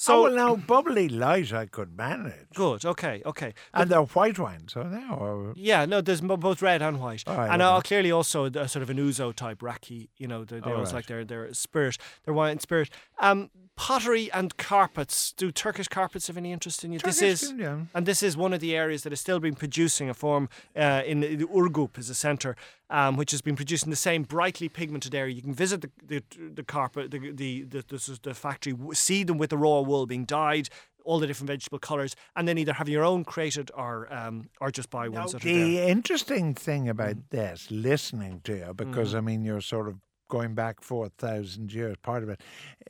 So, 0.00 0.14
oh, 0.14 0.22
well, 0.22 0.32
now 0.32 0.54
bubbly 0.54 1.08
light 1.08 1.52
I 1.52 1.66
could 1.66 1.96
manage. 1.96 2.50
good, 2.54 2.84
okay, 2.84 3.20
okay. 3.26 3.52
And 3.74 3.90
they're 3.90 4.02
white 4.02 4.38
wines, 4.38 4.76
are 4.76 4.88
they? 4.88 5.04
Or 5.12 5.54
Yeah, 5.56 5.86
no, 5.86 6.00
there's 6.00 6.20
both 6.20 6.62
red 6.62 6.82
and 6.82 7.00
white, 7.00 7.24
right, 7.26 7.50
and 7.50 7.60
uh, 7.60 7.80
clearly 7.80 8.12
also 8.12 8.44
a 8.44 8.68
sort 8.68 8.84
of 8.84 8.90
an 8.90 8.98
ouzo 8.98 9.34
type 9.34 9.60
raki. 9.60 10.08
You 10.16 10.28
know, 10.28 10.44
they, 10.44 10.60
they 10.60 10.70
All 10.70 10.74
always 10.74 10.90
right. 10.92 10.98
like 10.98 11.06
their 11.06 11.24
their 11.24 11.52
spirit, 11.52 11.98
their 12.24 12.32
wine 12.32 12.60
spirit. 12.60 12.90
Um, 13.18 13.50
pottery 13.74 14.30
and 14.32 14.56
carpets. 14.56 15.32
Do 15.32 15.50
Turkish 15.50 15.88
carpets 15.88 16.26
have 16.26 16.36
any 16.36 16.52
interest 16.52 16.84
in 16.84 16.92
you? 16.92 16.98
this 16.98 17.20
is 17.20 17.50
and 17.50 18.06
this 18.06 18.22
is 18.22 18.36
one 18.36 18.52
of 18.52 18.60
the 18.60 18.76
areas 18.76 19.02
that 19.02 19.10
has 19.10 19.20
still 19.20 19.40
been 19.40 19.56
producing 19.56 20.08
a 20.08 20.14
form 20.14 20.48
uh, 20.76 21.02
in 21.04 21.20
the, 21.20 21.34
the 21.34 21.46
Urgup 21.46 21.98
is 21.98 22.08
a 22.08 22.14
centre, 22.14 22.54
um, 22.90 23.16
which 23.16 23.30
has 23.32 23.42
been 23.42 23.56
producing 23.56 23.90
the 23.90 23.96
same 23.96 24.22
brightly 24.22 24.68
pigmented 24.68 25.14
area. 25.14 25.34
You 25.34 25.42
can 25.42 25.54
visit 25.54 25.80
the 25.82 25.90
the, 26.06 26.22
the 26.54 26.62
carpet, 26.64 27.10
the 27.10 27.32
the 27.32 27.62
the, 27.64 27.84
is 27.94 28.18
the 28.22 28.34
factory, 28.34 28.74
see 28.94 29.24
them 29.24 29.38
with 29.38 29.50
the 29.50 29.58
raw 29.58 29.80
wool 29.80 30.06
being 30.06 30.24
dyed. 30.24 30.68
All 31.04 31.18
the 31.18 31.26
different 31.26 31.48
vegetable 31.48 31.78
colours, 31.78 32.14
and 32.36 32.46
then 32.46 32.58
either 32.58 32.74
have 32.74 32.86
your 32.86 33.02
own 33.02 33.24
created 33.24 33.70
or 33.74 34.12
um, 34.12 34.50
or 34.60 34.70
just 34.70 34.90
buy 34.90 35.08
Now, 35.08 35.20
ones 35.20 35.32
that 35.32 35.42
are 35.42 35.48
there. 35.48 35.64
the 35.64 35.78
interesting 35.88 36.52
thing 36.54 36.86
about 36.86 37.16
Mm. 37.16 37.30
this, 37.30 37.70
listening 37.70 38.42
to 38.44 38.52
you, 38.58 38.74
because 38.74 39.08
Mm-hmm. 39.10 39.16
I 39.16 39.20
mean, 39.22 39.42
you're 39.44 39.62
sort 39.62 39.88
of 39.88 39.94
going 40.28 40.54
back 40.54 40.82
4,000 40.82 41.72
years, 41.72 41.96
part 42.02 42.22
of 42.22 42.28
it. 42.28 42.42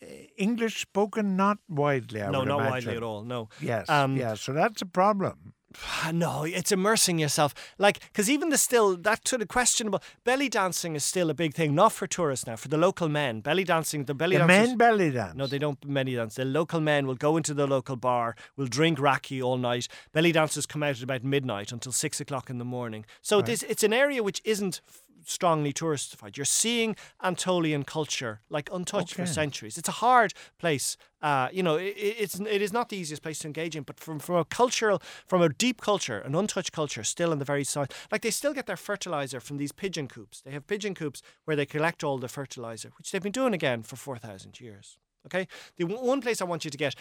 Eh, 0.03 0.27
English 0.37 0.81
spoken 0.81 1.37
not 1.37 1.59
widely, 1.69 2.21
I 2.21 2.31
no, 2.33 2.43
not 2.43 2.59
imagine. 2.59 2.71
widely 2.73 2.97
at 2.97 3.03
all. 3.05 3.23
No. 3.23 3.49
Yes, 3.61 3.89
Um, 3.89 4.17
yeah, 4.17 4.35
so 4.35 4.53
that's 4.53 4.83
a 4.83 4.87
problem. 4.87 5.55
No, 6.13 6.45
it's 6.45 6.73
immersing 6.73 7.19
yourself. 7.19 7.55
Like, 7.79 8.01
because 8.01 8.31
even 8.31 8.49
the 8.49 8.57
still, 8.59 8.97
that 8.97 9.27
sort 9.29 9.43
of 9.43 9.49
questionable, 9.49 10.01
belly 10.25 10.49
dancing 10.49 10.95
is 10.95 11.05
still 11.05 11.29
a 11.29 11.35
big 11.35 11.55
thing, 11.55 11.75
not 11.75 11.93
for 11.93 12.07
tourists 12.07 12.47
now, 12.47 12.57
for 12.57 12.69
the 12.69 12.79
local 12.79 13.09
men. 13.09 13.41
Belly 13.41 13.65
dancing, 13.65 14.05
the 14.05 14.15
belly 14.15 14.37
The 14.37 14.47
dancers. 14.47 14.69
men 14.69 14.79
belly 14.79 15.11
dance. 15.11 15.35
No, 15.37 15.47
they 15.47 15.59
don't 15.59 15.79
belly 15.93 16.15
dance. 16.15 16.37
The 16.37 16.45
local 16.45 16.81
men 16.81 17.07
will 17.07 17.15
go 17.17 17.37
into 17.37 17.53
the 17.53 17.67
local 17.67 17.97
bar, 17.97 18.37
will 18.57 18.67
drink 18.67 18.99
raki 18.99 19.43
all 19.43 19.59
night. 19.59 19.89
Belly 20.13 20.33
dancers 20.33 20.67
come 20.67 20.83
out 20.83 20.97
at 20.97 21.03
about 21.03 21.25
midnight 21.25 21.73
until 21.73 21.93
six 21.93 22.21
o'clock 22.21 22.49
in 22.49 22.59
the 22.59 22.65
morning. 22.65 23.05
So 23.21 23.43
this 23.43 23.63
it's 23.65 23.83
an 23.83 23.93
area 23.93 24.23
which 24.23 24.41
isn't 24.45 24.81
strongly 25.29 25.73
touristified. 25.73 26.37
You're 26.37 26.45
seeing 26.45 26.97
Anatolian 27.23 27.85
culture 27.85 28.41
like 28.49 28.69
untouched 28.73 29.15
for 29.15 29.27
centuries. 29.27 29.79
It's 29.79 29.89
a 29.89 29.93
hard 29.93 30.33
place. 30.59 30.97
Uh, 31.21 31.49
you 31.53 31.63
know, 31.63 31.77
it, 31.77 31.95
it's 31.97 32.41
it 32.41 32.63
is 32.63 32.73
not 32.73 32.89
the 32.89 32.97
easiest 32.97 33.23
place 33.23 33.39
to 33.41 33.47
engage 33.47 33.77
in, 33.77 33.83
but 33.83 34.01
from 34.01 34.19
from 34.19 34.37
a 34.37 34.45
cultural, 34.45 35.03
from 35.27 35.43
a 35.43 35.49
deep 35.49 35.81
culture, 35.81 36.19
an 36.19 36.35
untouched 36.35 36.73
culture, 36.73 37.05
still 37.05 37.33
in 37.33 37.39
the 37.39 37.45
very 37.45 37.65
side. 37.65 37.93
Like 38.11 38.23
they 38.23 38.31
still 38.31 38.55
get 38.55 38.67
their 38.67 38.77
fertilizer 38.77 39.41
from 39.41 39.59
these 39.59 39.73
pigeon 39.73 40.09
coops. 40.09 40.41
They 40.41 40.53
have 40.53 40.67
pigeon 40.67 40.95
coops 40.95 41.23
where 41.45 41.57
they 41.57 41.67
collect 41.67 42.03
all 42.03 42.19
the 42.19 42.29
fertilizer, 42.29 42.91
which 42.97 43.11
they've 43.11 43.23
been 43.23 43.33
doing 43.33 43.55
again 43.55 43.83
for 43.83 43.97
four 43.97 44.19
thousand 44.19 44.61
years. 44.61 44.99
Okay, 45.27 45.47
the 45.77 45.85
one 45.85 46.21
place 46.21 46.41
I 46.41 46.45
want 46.45 46.65
you 46.65 46.71
to 46.71 46.79
get, 46.79 46.95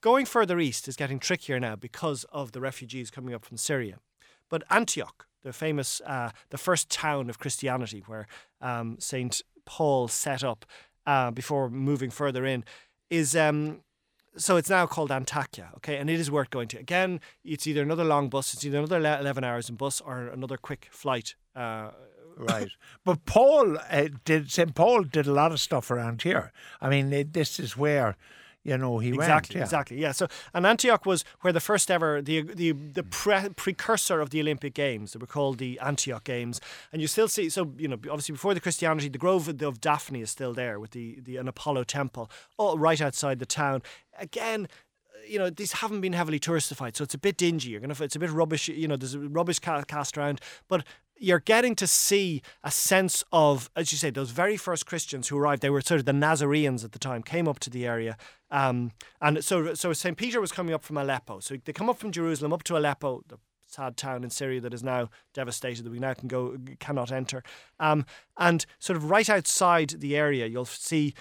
going 0.00 0.26
further 0.26 0.58
east 0.58 0.88
is 0.88 0.96
getting 0.96 1.18
trickier 1.18 1.60
now 1.60 1.76
because 1.76 2.24
of 2.32 2.52
the 2.52 2.60
refugees 2.60 3.10
coming 3.10 3.34
up 3.34 3.44
from 3.44 3.56
Syria. 3.56 3.98
But 4.48 4.62
Antioch, 4.70 5.26
the 5.42 5.52
famous, 5.52 6.00
uh, 6.06 6.30
the 6.50 6.58
first 6.58 6.90
town 6.90 7.30
of 7.30 7.38
Christianity, 7.38 8.02
where 8.06 8.26
um, 8.60 8.96
Saint 8.98 9.42
Paul 9.64 10.08
set 10.08 10.42
up 10.44 10.64
uh, 11.06 11.30
before 11.30 11.70
moving 11.70 12.10
further 12.10 12.44
in, 12.44 12.64
is 13.10 13.34
um, 13.36 13.80
so 14.36 14.56
it's 14.56 14.70
now 14.70 14.86
called 14.86 15.10
Antakya, 15.10 15.74
okay, 15.76 15.96
and 15.96 16.08
it 16.08 16.20
is 16.20 16.30
worth 16.30 16.50
going 16.50 16.68
to. 16.68 16.78
Again, 16.78 17.20
it's 17.44 17.66
either 17.66 17.82
another 17.82 18.04
long 18.04 18.28
bus, 18.28 18.54
it's 18.54 18.64
either 18.64 18.78
another 18.78 18.98
eleven 18.98 19.44
hours 19.44 19.68
in 19.68 19.76
bus, 19.76 20.00
or 20.00 20.28
another 20.28 20.56
quick 20.56 20.88
flight. 20.90 21.34
Uh, 21.56 21.90
Right. 22.38 22.70
But 23.04 23.24
Paul 23.24 23.78
uh, 23.90 24.08
did, 24.24 24.50
St. 24.50 24.72
Paul 24.72 25.02
did 25.02 25.26
a 25.26 25.32
lot 25.32 25.50
of 25.50 25.60
stuff 25.60 25.90
around 25.90 26.22
here. 26.22 26.52
I 26.80 26.88
mean, 26.88 27.32
this 27.32 27.58
is 27.58 27.76
where, 27.76 28.16
you 28.68 28.78
know, 28.78 28.98
he 28.98 29.08
exactly, 29.08 29.54
went. 29.54 29.60
Yeah. 29.60 29.62
exactly, 29.62 30.00
yeah. 30.00 30.12
So, 30.12 30.28
and 30.54 30.66
Antioch 30.66 31.06
was 31.06 31.24
where 31.40 31.52
the 31.52 31.60
first 31.60 31.90
ever 31.90 32.22
the 32.22 32.42
the 32.42 32.72
the 32.72 33.02
pre- 33.02 33.48
precursor 33.56 34.20
of 34.20 34.30
the 34.30 34.40
Olympic 34.40 34.74
Games. 34.74 35.12
They 35.12 35.18
were 35.18 35.26
called 35.26 35.58
the 35.58 35.78
Antioch 35.80 36.24
Games, 36.24 36.60
and 36.92 37.00
you 37.00 37.08
still 37.08 37.28
see. 37.28 37.48
So, 37.48 37.72
you 37.78 37.88
know, 37.88 37.96
obviously 37.96 38.34
before 38.34 38.54
the 38.54 38.60
Christianity, 38.60 39.08
the 39.08 39.18
Grove 39.18 39.48
of 39.48 39.80
Daphne 39.80 40.20
is 40.20 40.30
still 40.30 40.52
there 40.52 40.78
with 40.78 40.90
the 40.90 41.18
the 41.20 41.36
an 41.36 41.48
Apollo 41.48 41.84
temple, 41.84 42.30
all 42.56 42.78
right 42.78 43.00
outside 43.00 43.38
the 43.38 43.46
town. 43.46 43.82
Again, 44.18 44.68
you 45.26 45.38
know 45.38 45.50
these 45.50 45.72
haven't 45.72 46.00
been 46.00 46.12
heavily 46.12 46.40
touristified, 46.40 46.96
so 46.96 47.04
it's 47.04 47.14
a 47.14 47.18
bit 47.18 47.36
dingy. 47.36 47.70
You're 47.70 47.80
gonna, 47.80 47.96
it's 48.00 48.16
a 48.16 48.18
bit 48.18 48.30
rubbish. 48.30 48.68
You 48.68 48.88
know, 48.88 48.96
there's 48.96 49.16
rubbish 49.16 49.58
cast 49.58 50.18
around, 50.18 50.40
but 50.68 50.84
you're 51.20 51.40
getting 51.40 51.74
to 51.76 51.86
see 51.86 52.42
a 52.62 52.70
sense 52.70 53.24
of, 53.32 53.70
as 53.76 53.92
you 53.92 53.98
say, 53.98 54.10
those 54.10 54.30
very 54.30 54.56
first 54.56 54.86
Christians 54.86 55.28
who 55.28 55.38
arrived. 55.38 55.62
They 55.62 55.70
were 55.70 55.80
sort 55.80 56.00
of 56.00 56.06
the 56.06 56.12
Nazarenes 56.12 56.84
at 56.84 56.92
the 56.92 56.98
time, 56.98 57.22
came 57.22 57.48
up 57.48 57.58
to 57.60 57.70
the 57.70 57.86
area, 57.86 58.16
um, 58.50 58.92
and 59.20 59.44
so 59.44 59.74
so 59.74 59.92
Saint 59.92 60.16
Peter 60.16 60.40
was 60.40 60.52
coming 60.52 60.74
up 60.74 60.84
from 60.84 60.96
Aleppo. 60.96 61.40
So 61.40 61.56
they 61.64 61.72
come 61.72 61.88
up 61.88 61.98
from 61.98 62.12
Jerusalem 62.12 62.52
up 62.52 62.62
to 62.64 62.76
Aleppo, 62.76 63.22
the 63.28 63.38
sad 63.66 63.96
town 63.96 64.24
in 64.24 64.30
Syria 64.30 64.60
that 64.62 64.72
is 64.72 64.82
now 64.82 65.10
devastated 65.34 65.84
that 65.84 65.90
we 65.90 65.98
now 65.98 66.14
can 66.14 66.28
go 66.28 66.56
cannot 66.80 67.12
enter, 67.12 67.42
um, 67.78 68.06
and 68.36 68.64
sort 68.78 68.96
of 68.96 69.10
right 69.10 69.28
outside 69.28 69.90
the 69.98 70.16
area, 70.16 70.46
you'll 70.46 70.64
see 70.64 71.14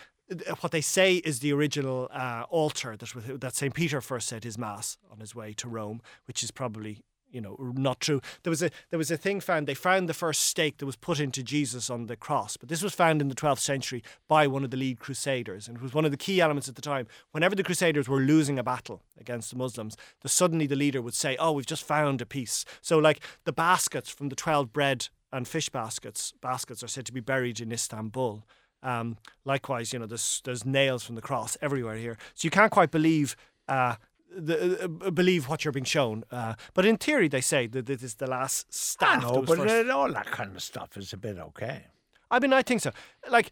what 0.60 0.72
they 0.72 0.82
say 0.82 1.16
is 1.18 1.40
the 1.40 1.54
original 1.54 2.10
uh, 2.12 2.44
altar 2.50 2.98
that 2.98 3.40
that 3.42 3.56
Saint 3.56 3.74
Peter 3.74 4.02
first 4.02 4.28
said 4.28 4.44
his 4.44 4.58
mass 4.58 4.98
on 5.12 5.20
his 5.20 5.34
way 5.34 5.54
to 5.54 5.70
Rome, 5.70 6.02
which 6.26 6.44
is 6.44 6.52
probably 6.52 7.04
you 7.32 7.42
know 7.42 7.56
not 7.76 8.00
true. 8.00 8.22
There 8.44 8.52
was 8.52 8.62
a 8.62 8.70
there 8.90 8.98
was 8.98 9.12
a 9.12 9.18
thing 9.18 9.40
found. 9.40 9.68
They 9.68 9.74
found 9.74 10.08
the 10.08 10.14
first 10.14 10.44
stake 10.44 10.78
that 10.78 10.86
was 10.86 10.96
put 10.96 11.20
into 11.20 11.44
Jesus 11.44 11.90
on 11.90 12.08
the 12.08 12.16
cross, 12.16 12.58
but 12.58 12.70
this 12.70 12.82
was 12.82 12.94
found 12.94 13.22
in 13.22 13.30
the 13.30 13.36
12th 13.36 13.60
century 13.60 14.04
by 14.28 14.48
one 14.48 14.64
of 14.64 14.72
the 14.72 14.78
lead 14.78 15.00
crusaders, 15.00 15.68
and 15.68 15.78
it 15.78 15.84
was 15.84 15.94
one 15.94 16.06
of 16.06 16.12
the 16.12 16.18
key 16.18 16.42
elements 16.42 16.70
at 16.70 16.76
the 16.76 16.82
time. 16.82 17.08
Whenever 17.32 17.56
the 17.56 17.64
crusaders 17.64 18.08
were 18.08 18.20
losing 18.20 18.58
a 18.58 18.64
battle 18.64 19.02
against 19.20 19.52
the 19.52 19.58
Muslims, 19.58 19.96
the, 20.22 20.30
suddenly 20.30 20.68
the 20.68 20.76
leader 20.76 21.02
would 21.02 21.16
say, 21.16 21.36
"Oh, 21.38 21.52
we've 21.52 21.66
just 21.66 21.84
found 21.84 22.22
a 22.22 22.26
piece." 22.26 22.66
So 22.82 22.98
like 22.98 23.22
the 23.46 23.54
baskets 23.54 24.10
from 24.10 24.30
the 24.30 24.36
12 24.36 24.74
bread 24.74 25.10
and 25.32 25.48
fish 25.48 25.70
baskets 25.70 26.34
baskets 26.42 26.84
are 26.84 26.88
said 26.88 27.06
to 27.06 27.14
be 27.14 27.20
buried 27.20 27.60
in 27.60 27.72
Istanbul. 27.72 28.44
Um, 28.84 29.18
likewise, 29.44 29.92
you 29.92 30.00
know, 30.00 30.06
there's 30.06 30.42
there's 30.46 30.66
nails 30.66 31.04
from 31.04 31.16
the 31.16 31.22
cross 31.22 31.58
everywhere 31.62 31.96
here, 31.96 32.18
so 32.36 32.46
you 32.46 32.52
can't 32.52 32.72
quite 32.72 32.92
believe. 32.92 33.36
Uh, 33.68 33.96
the, 34.36 34.84
uh, 34.86 35.10
believe 35.12 35.48
what 35.48 35.64
you're 35.66 35.72
being 35.72 35.84
shown, 35.86 36.24
uh, 36.32 36.54
but 36.74 36.86
in 36.86 36.98
theory 36.98 37.28
they 37.28 37.42
say 37.42 37.68
that 37.68 37.86
this 37.86 38.04
is 38.04 38.16
the 38.16 38.28
last 38.28 38.68
I 38.70 38.72
staff. 38.72 39.22
that 39.22 39.28
know, 39.34 39.42
but 39.42 39.58
first- 39.58 39.90
all 39.90 40.12
that 40.12 40.28
kind 40.28 40.56
of 40.56 40.62
stuff 40.64 40.98
is 40.98 41.14
a 41.14 41.18
bit 41.18 41.38
okay. 41.40 41.86
I 42.30 42.40
mean, 42.40 42.54
I 42.54 42.62
think 42.62 42.82
so. 42.82 42.92
Like 43.30 43.52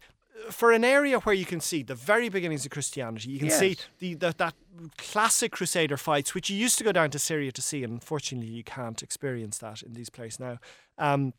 for 0.50 0.70
an 0.72 0.84
area 0.84 1.18
where 1.20 1.34
you 1.34 1.46
can 1.46 1.60
see 1.60 1.82
the 1.82 1.94
very 1.94 2.28
beginnings 2.28 2.64
of 2.66 2.70
Christianity, 2.70 3.30
you 3.30 3.38
can 3.38 3.50
see 3.50 3.68
Yes. 3.68 3.86
the, 3.98 4.14
the 4.14 4.34
that 4.36 4.54
classic 4.98 5.52
Crusader 5.52 5.96
fights, 5.96 6.34
which 6.34 6.50
you 6.50 6.56
used 6.56 6.76
to 6.78 6.84
go 6.84 6.92
down 6.92 7.10
to 7.10 7.18
Syria 7.18 7.50
to 7.52 7.62
see, 7.62 7.82
and 7.82 7.92
unfortunately 7.94 8.50
you 8.50 8.62
can't 8.62 9.02
experience 9.02 9.58
that 9.58 9.82
in 9.82 9.94
these 9.94 10.10
places 10.10 10.38
now. 10.38 10.58
Um, 10.98 11.32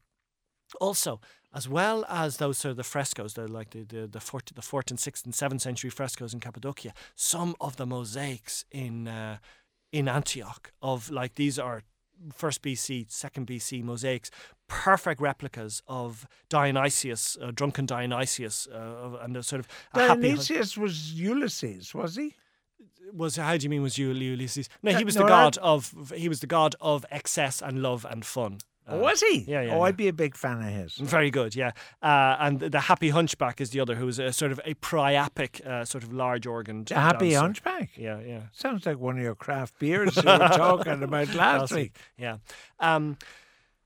also, 0.82 1.22
as 1.54 1.68
well 1.68 2.06
as 2.10 2.38
those 2.38 2.58
sort 2.58 2.72
of 2.72 2.78
the 2.78 2.84
frescoes, 2.84 3.34
the 3.34 3.48
like 3.48 3.72
the 3.72 3.84
the 3.84 4.08
the 4.08 4.20
fourth, 4.20 4.46
the 4.54 4.62
fourth 4.62 4.90
and 4.90 5.00
sixth 5.00 5.26
and 5.26 5.34
seventh 5.34 5.62
century 5.62 5.90
frescoes 5.90 6.34
in 6.34 6.40
Cappadocia, 6.40 6.94
some 7.16 7.56
of 7.60 7.78
the 7.78 7.86
mosaics 7.86 8.66
in 8.72 9.08
uh, 9.08 9.38
in 9.92 10.08
Antioch 10.08 10.72
of 10.82 11.10
like 11.10 11.36
these 11.36 11.58
are 11.58 11.84
first 12.34 12.62
BC, 12.62 13.12
second 13.12 13.48
BC 13.48 13.84
mosaics, 13.84 14.32
perfect 14.68 15.22
replicas 15.22 15.82
of 15.88 16.28
Dionysius, 16.50 17.38
uh, 17.42 17.52
drunken 17.54 17.86
Dionysius, 17.86 18.68
uh, 18.68 19.18
and 19.22 19.38
a 19.38 19.44
sort 19.44 19.60
of 19.60 19.68
a 19.94 20.00
happy. 20.08 20.22
Dionysius 20.22 20.78
was 20.78 21.14
Ulysses, 21.14 21.94
was 21.94 22.16
he? 22.16 22.36
Was 23.14 23.38
how 23.38 23.56
do 23.56 23.64
you 23.64 23.70
mean 23.70 23.82
was 23.82 23.98
Ul- 23.98 24.22
Ulysses? 24.22 24.68
No, 24.84 24.94
he 24.94 25.06
was 25.06 25.16
no, 25.16 25.24
the 25.24 25.28
god 25.30 25.58
of 25.60 26.12
he 26.16 26.28
was 26.28 26.42
the 26.42 26.48
god 26.48 26.76
of 26.82 27.06
excess 27.10 27.62
and 27.62 27.82
love 27.82 28.06
and 28.10 28.26
fun. 28.26 28.60
Oh, 28.90 29.00
was 29.00 29.20
he? 29.22 29.40
yeah, 29.48 29.62
yeah, 29.62 29.74
Oh, 29.74 29.78
yeah. 29.78 29.82
I'd 29.82 29.98
be 29.98 30.08
a 30.08 30.14
big 30.14 30.36
fan 30.36 30.60
of 30.60 30.74
his. 30.74 30.96
Very 30.96 31.30
good, 31.30 31.56
yeah. 31.56 31.72
Uh, 32.02 32.38
and 32.40 32.60
the 32.60 32.80
Happy 32.80 33.10
Hunchback 33.10 33.60
is 33.60 33.72
the 33.72 33.80
other, 33.80 33.96
who 33.96 34.08
is 34.08 34.18
a 34.20 34.32
sort 34.32 34.52
of 34.52 34.62
a 34.66 34.76
priapic, 34.76 35.66
uh, 35.66 35.84
sort 35.86 36.04
of 36.04 36.14
large 36.14 36.48
organ. 36.48 36.86
Happy 36.90 37.32
dancer. 37.32 37.40
hunchback. 37.42 37.90
Yeah, 37.98 38.20
yeah. 38.22 38.42
Sounds 38.54 38.86
like 38.86 38.98
one 38.98 39.18
of 39.18 39.24
your 39.24 39.36
craft 39.36 39.78
beers 39.80 40.16
you 40.16 40.24
were 40.24 40.38
talking 40.38 41.04
about 41.04 41.34
last 41.36 41.74
week. 41.74 41.96
Yeah. 42.18 42.38
Um, 42.80 43.18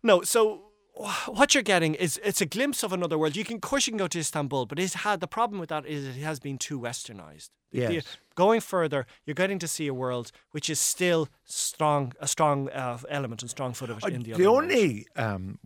no, 0.03 0.21
so 0.21 0.70
what 0.93 1.53
you're 1.53 1.63
getting 1.63 1.95
is 1.95 2.19
it's 2.23 2.41
a 2.41 2.45
glimpse 2.45 2.83
of 2.83 2.93
another 2.93 3.17
world. 3.17 3.35
You 3.35 3.43
can, 3.45 3.55
of 3.55 3.61
course, 3.61 3.87
you 3.87 3.91
can 3.91 3.97
go 3.97 4.07
to 4.07 4.19
Istanbul, 4.19 4.65
but 4.65 4.77
it's 4.79 4.93
had 4.93 5.19
the 5.19 5.27
problem 5.27 5.59
with 5.59 5.69
that 5.69 5.85
is 5.85 6.05
it 6.17 6.21
has 6.21 6.39
been 6.39 6.57
too 6.57 6.79
westernized. 6.79 7.49
The- 7.71 7.85
the- 7.87 7.93
Yes. 7.95 8.17
going 8.35 8.59
further, 8.61 9.05
you're 9.25 9.33
getting 9.43 9.59
to 9.59 9.67
see 9.67 9.87
a 9.87 9.93
world 9.93 10.31
which 10.51 10.69
is 10.69 10.79
still 10.79 11.27
strong, 11.45 12.13
a 12.19 12.27
strong 12.27 12.69
uh, 12.69 12.97
element 13.09 13.41
and 13.41 13.49
strong 13.49 13.73
foot 13.73 13.89
of 13.89 13.97
it 13.99 14.03
Uh, 14.03 14.07
in 14.09 14.23
the, 14.23 14.33
the 14.33 14.45
only 14.45 15.07
um, 15.15 15.57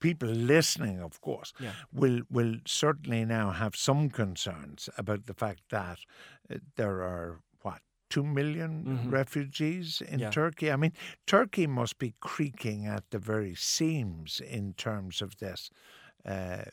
people 0.00 0.28
listening, 0.28 1.00
of 1.02 1.20
course, 1.20 1.52
Yeah. 1.60 1.72
will 1.92 2.22
will 2.30 2.56
certainly 2.66 3.24
now 3.24 3.50
have 3.50 3.74
some 3.76 4.08
concerns 4.10 4.88
about 4.96 5.26
the 5.26 5.34
fact 5.34 5.60
that 5.70 5.98
uh, 6.50 6.58
there 6.76 7.02
are 7.02 7.40
what 8.14 8.24
two 8.24 8.24
million 8.24 9.10
refugees 9.10 10.00
in 10.00 10.06
Mm-hmm. 10.06 10.20
Yeah. 10.20 10.30
Turkey. 10.30 10.70
I 10.72 10.76
mean, 10.76 10.92
Turkey 11.26 11.66
must 11.66 11.98
be 11.98 12.14
creaking 12.20 12.86
at 12.86 13.04
the 13.10 13.18
very 13.18 13.54
seams 13.54 14.40
in 14.40 14.74
terms 14.74 15.22
of 15.22 15.36
this 15.38 15.70
uh, 16.24 16.64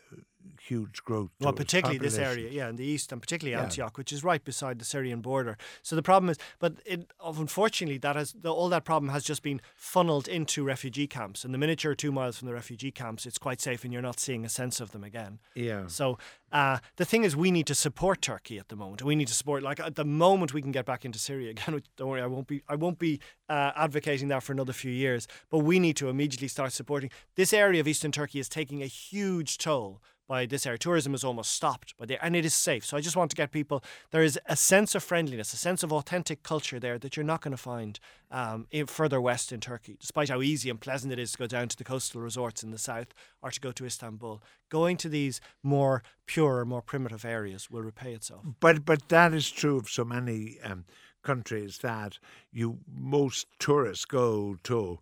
huge 0.62 1.04
growth. 1.04 1.32
Well, 1.40 1.54
particularly 1.54 2.00
this 2.00 2.18
area, 2.18 2.50
yeah, 2.50 2.70
in 2.70 2.76
the 2.76 2.86
east, 2.86 3.12
and 3.12 3.22
particularly 3.22 3.54
Yeah. 3.54 3.64
Antioch, 3.64 3.98
which 3.98 4.14
is 4.14 4.24
right 4.24 4.44
beside 4.44 4.80
the 4.80 4.86
Syrian 4.86 5.22
border. 5.22 5.58
So 5.82 5.96
the 5.96 6.02
problem 6.02 6.30
is, 6.30 6.38
but 6.60 6.76
it, 6.86 7.12
unfortunately, 7.24 7.98
that 8.00 8.16
has 8.16 8.34
the, 8.34 8.52
all 8.52 8.70
that 8.70 8.86
problem 8.86 9.12
has 9.12 9.24
just 9.24 9.44
been 9.44 9.62
funneled 9.76 10.28
into 10.28 10.64
refugee 10.64 11.08
camps. 11.08 11.44
And 11.44 11.54
the 11.54 11.58
minute 11.58 11.84
you're 11.84 11.96
two 11.96 12.12
miles 12.12 12.38
from 12.38 12.48
the 12.48 12.54
refugee 12.54 12.92
camps, 12.92 13.26
it's 13.26 13.38
quite 13.38 13.62
safe, 13.62 13.84
and 13.84 13.92
you're 13.92 14.02
not 14.02 14.20
seeing 14.20 14.46
a 14.46 14.50
sense 14.50 14.80
of 14.80 14.92
them 14.92 15.04
again. 15.04 15.40
Yeah. 15.56 15.88
So 15.88 16.18
uh, 16.52 16.80
the 16.98 17.06
thing 17.06 17.24
is, 17.24 17.36
we 17.36 17.52
need 17.52 17.68
to 17.68 17.76
support 17.76 18.22
Turkey 18.22 18.60
at 18.60 18.70
the 18.70 18.76
moment. 18.76 19.04
We 19.04 19.16
need 19.16 19.28
to 19.28 19.34
support, 19.34 19.64
like 19.64 19.80
at 19.80 19.96
the 19.96 20.06
moment 20.06 20.54
we 20.54 20.62
can 20.62 20.72
get 20.72 20.86
back 20.86 21.04
into 21.06 21.20
Syria 21.20 21.50
again. 21.56 21.76
Which, 21.76 21.86
don't 21.98 22.10
worry, 22.10 22.22
I 22.22 22.28
won't 22.28 22.48
be, 22.48 22.64
I 22.70 22.76
won't 22.76 23.00
be 23.00 23.20
uh, 23.50 23.72
advocating 23.76 24.28
that 24.30 24.44
for 24.44 24.54
another 24.54 24.74
few 24.74 24.92
years. 24.92 25.28
But 25.50 25.60
we 25.60 25.80
need 25.80 25.98
to 25.98 26.10
immediately 26.10 26.48
start 26.48 26.74
supporting 26.74 27.10
this 27.36 27.54
area 27.54 27.82
of 27.82 27.88
eastern 27.88 28.12
Turkey 28.12 28.40
is 28.40 28.50
taking 28.50 28.82
a 28.82 28.88
huge 28.88 29.58
toll 29.58 30.02
by 30.34 30.48
this 30.48 30.66
area. 30.66 30.80
Tourism 30.80 31.14
is 31.14 31.24
almost 31.24 31.52
stopped 31.52 31.96
by 31.96 32.08
there, 32.08 32.18
and 32.20 32.36
it 32.36 32.44
is 32.44 32.56
safe. 32.56 32.84
So 32.84 32.98
I 32.98 33.02
just 33.02 33.16
want 33.16 33.30
to 33.30 33.36
get 33.36 33.52
people. 33.52 33.84
There 34.10 34.24
is 34.24 34.40
a 34.48 34.56
sense 34.56 34.96
of 34.96 35.04
friendliness, 35.04 35.54
a 35.54 35.58
sense 35.58 35.84
of 35.84 35.94
authentic 35.94 36.42
culture 36.42 36.80
there 36.80 36.98
that 36.98 37.16
you're 37.16 37.24
not 37.24 37.42
going 37.42 37.52
to 37.52 37.64
find 37.72 38.00
um, 38.32 38.66
in, 38.72 38.88
further 38.88 39.22
west 39.22 39.52
in 39.52 39.60
Turkey. 39.60 39.96
Despite 40.00 40.30
how 40.30 40.42
easy 40.42 40.72
and 40.72 40.82
pleasant 40.82 41.14
it 41.14 41.20
is 41.20 41.34
to 41.34 41.38
go 41.38 41.46
down 41.46 41.68
to 41.68 41.78
the 41.78 41.84
coastal 41.84 42.20
resorts 42.20 42.64
in 42.64 42.72
the 42.72 42.80
south 42.80 43.14
or 43.44 43.52
to 43.52 43.60
go 43.60 43.72
to 43.74 43.86
Istanbul, 43.86 44.42
going 44.70 44.98
to 44.98 45.08
these 45.08 45.40
more 45.62 46.02
pure, 46.26 46.66
more 46.66 46.82
primitive 46.82 47.26
areas 47.26 47.70
will 47.70 47.84
repay 47.84 48.14
itself. 48.14 48.44
But 48.60 48.86
but 48.86 49.10
that 49.10 49.36
is 49.36 49.52
true 49.52 49.78
of 49.78 49.88
so 49.88 50.04
many 50.04 50.58
um, 50.64 50.86
countries 51.22 51.78
that 51.84 52.18
you 52.52 52.80
most 52.92 53.46
tourists 53.60 54.06
go 54.06 54.58
to 54.64 54.98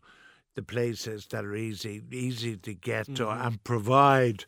the 0.56 0.62
places 0.62 1.28
that 1.28 1.46
are 1.46 1.56
easy 1.56 2.02
easy 2.12 2.58
to 2.58 2.74
get 2.74 3.16
to 3.16 3.30
and 3.30 3.64
provide. 3.64 4.44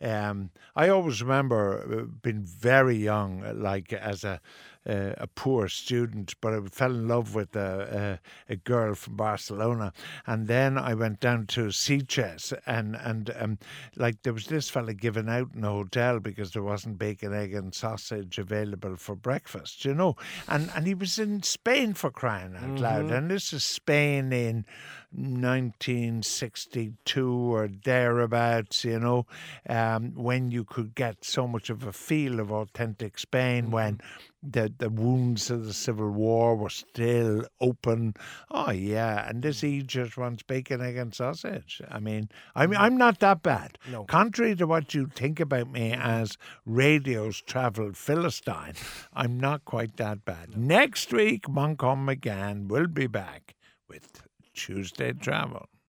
Um, 0.00 0.50
I 0.74 0.88
always 0.88 1.22
remember 1.22 2.00
uh, 2.00 2.04
being 2.22 2.42
very 2.44 2.96
young, 2.96 3.42
like 3.60 3.92
as 3.92 4.24
a 4.24 4.40
uh, 4.86 5.12
a 5.18 5.26
poor 5.26 5.68
student, 5.68 6.34
but 6.40 6.54
I 6.54 6.60
fell 6.70 6.90
in 6.90 7.08
love 7.08 7.34
with 7.34 7.54
a, 7.56 8.18
a, 8.48 8.52
a 8.52 8.56
girl 8.56 8.94
from 8.94 9.16
Barcelona, 9.16 9.92
and 10.26 10.46
then 10.46 10.78
I 10.78 10.94
went 10.94 11.20
down 11.20 11.46
to 11.48 11.66
Sitges, 11.66 12.52
and 12.66 12.96
and 12.96 13.30
um, 13.38 13.58
like 13.96 14.22
there 14.22 14.32
was 14.32 14.46
this 14.46 14.70
fella 14.70 14.94
given 14.94 15.28
out 15.28 15.48
in 15.54 15.64
a 15.64 15.70
hotel 15.70 16.20
because 16.20 16.52
there 16.52 16.62
wasn't 16.62 16.98
bacon, 16.98 17.34
egg, 17.34 17.54
and 17.54 17.74
sausage 17.74 18.38
available 18.38 18.96
for 18.96 19.14
breakfast, 19.14 19.84
you 19.84 19.94
know, 19.94 20.16
and 20.48 20.70
and 20.74 20.86
he 20.86 20.94
was 20.94 21.18
in 21.18 21.42
Spain 21.42 21.94
for 21.94 22.10
crying 22.10 22.54
out 22.56 22.62
mm-hmm. 22.62 22.76
loud, 22.76 23.10
and 23.10 23.30
this 23.30 23.52
is 23.52 23.64
Spain 23.64 24.32
in 24.32 24.64
1962 25.16 27.30
or 27.30 27.68
thereabouts, 27.68 28.84
you 28.84 28.98
know, 28.98 29.26
um, 29.68 30.14
when 30.14 30.50
you 30.50 30.64
could 30.64 30.94
get 30.94 31.24
so 31.24 31.46
much 31.46 31.70
of 31.70 31.84
a 31.84 31.92
feel 31.92 32.40
of 32.40 32.52
authentic 32.52 33.18
Spain 33.18 33.64
mm-hmm. 33.64 33.72
when 33.72 34.00
the, 34.52 34.72
the 34.78 34.90
wounds 34.90 35.50
of 35.50 35.66
the 35.66 35.72
Civil 35.72 36.10
War 36.10 36.56
were 36.56 36.70
still 36.70 37.44
open. 37.60 38.14
Oh, 38.50 38.70
yeah. 38.70 39.28
And 39.28 39.42
this 39.42 39.60
he 39.60 39.82
just 39.82 40.16
wants 40.16 40.42
bacon, 40.42 40.80
egg, 40.80 40.96
and 40.96 41.14
sausage. 41.14 41.80
I 41.88 41.98
mean, 42.00 42.28
I 42.54 42.66
mean, 42.66 42.78
mm. 42.78 42.82
I'm 42.82 42.96
not 42.96 43.20
that 43.20 43.42
bad. 43.42 43.78
No. 43.90 44.04
Contrary 44.04 44.54
to 44.56 44.66
what 44.66 44.94
you 44.94 45.06
think 45.06 45.40
about 45.40 45.70
me 45.70 45.92
as 45.92 46.36
radio's 46.64 47.40
travel 47.40 47.92
Philistine, 47.92 48.74
I'm 49.12 49.38
not 49.38 49.64
quite 49.64 49.96
that 49.96 50.24
bad. 50.24 50.56
Next 50.56 51.12
week, 51.12 51.46
Manchan 51.46 52.04
Magan 52.04 52.68
will 52.68 52.86
be 52.86 53.06
back 53.06 53.54
with 53.88 54.22
Tuesday 54.54 55.12
Travel. 55.12 55.68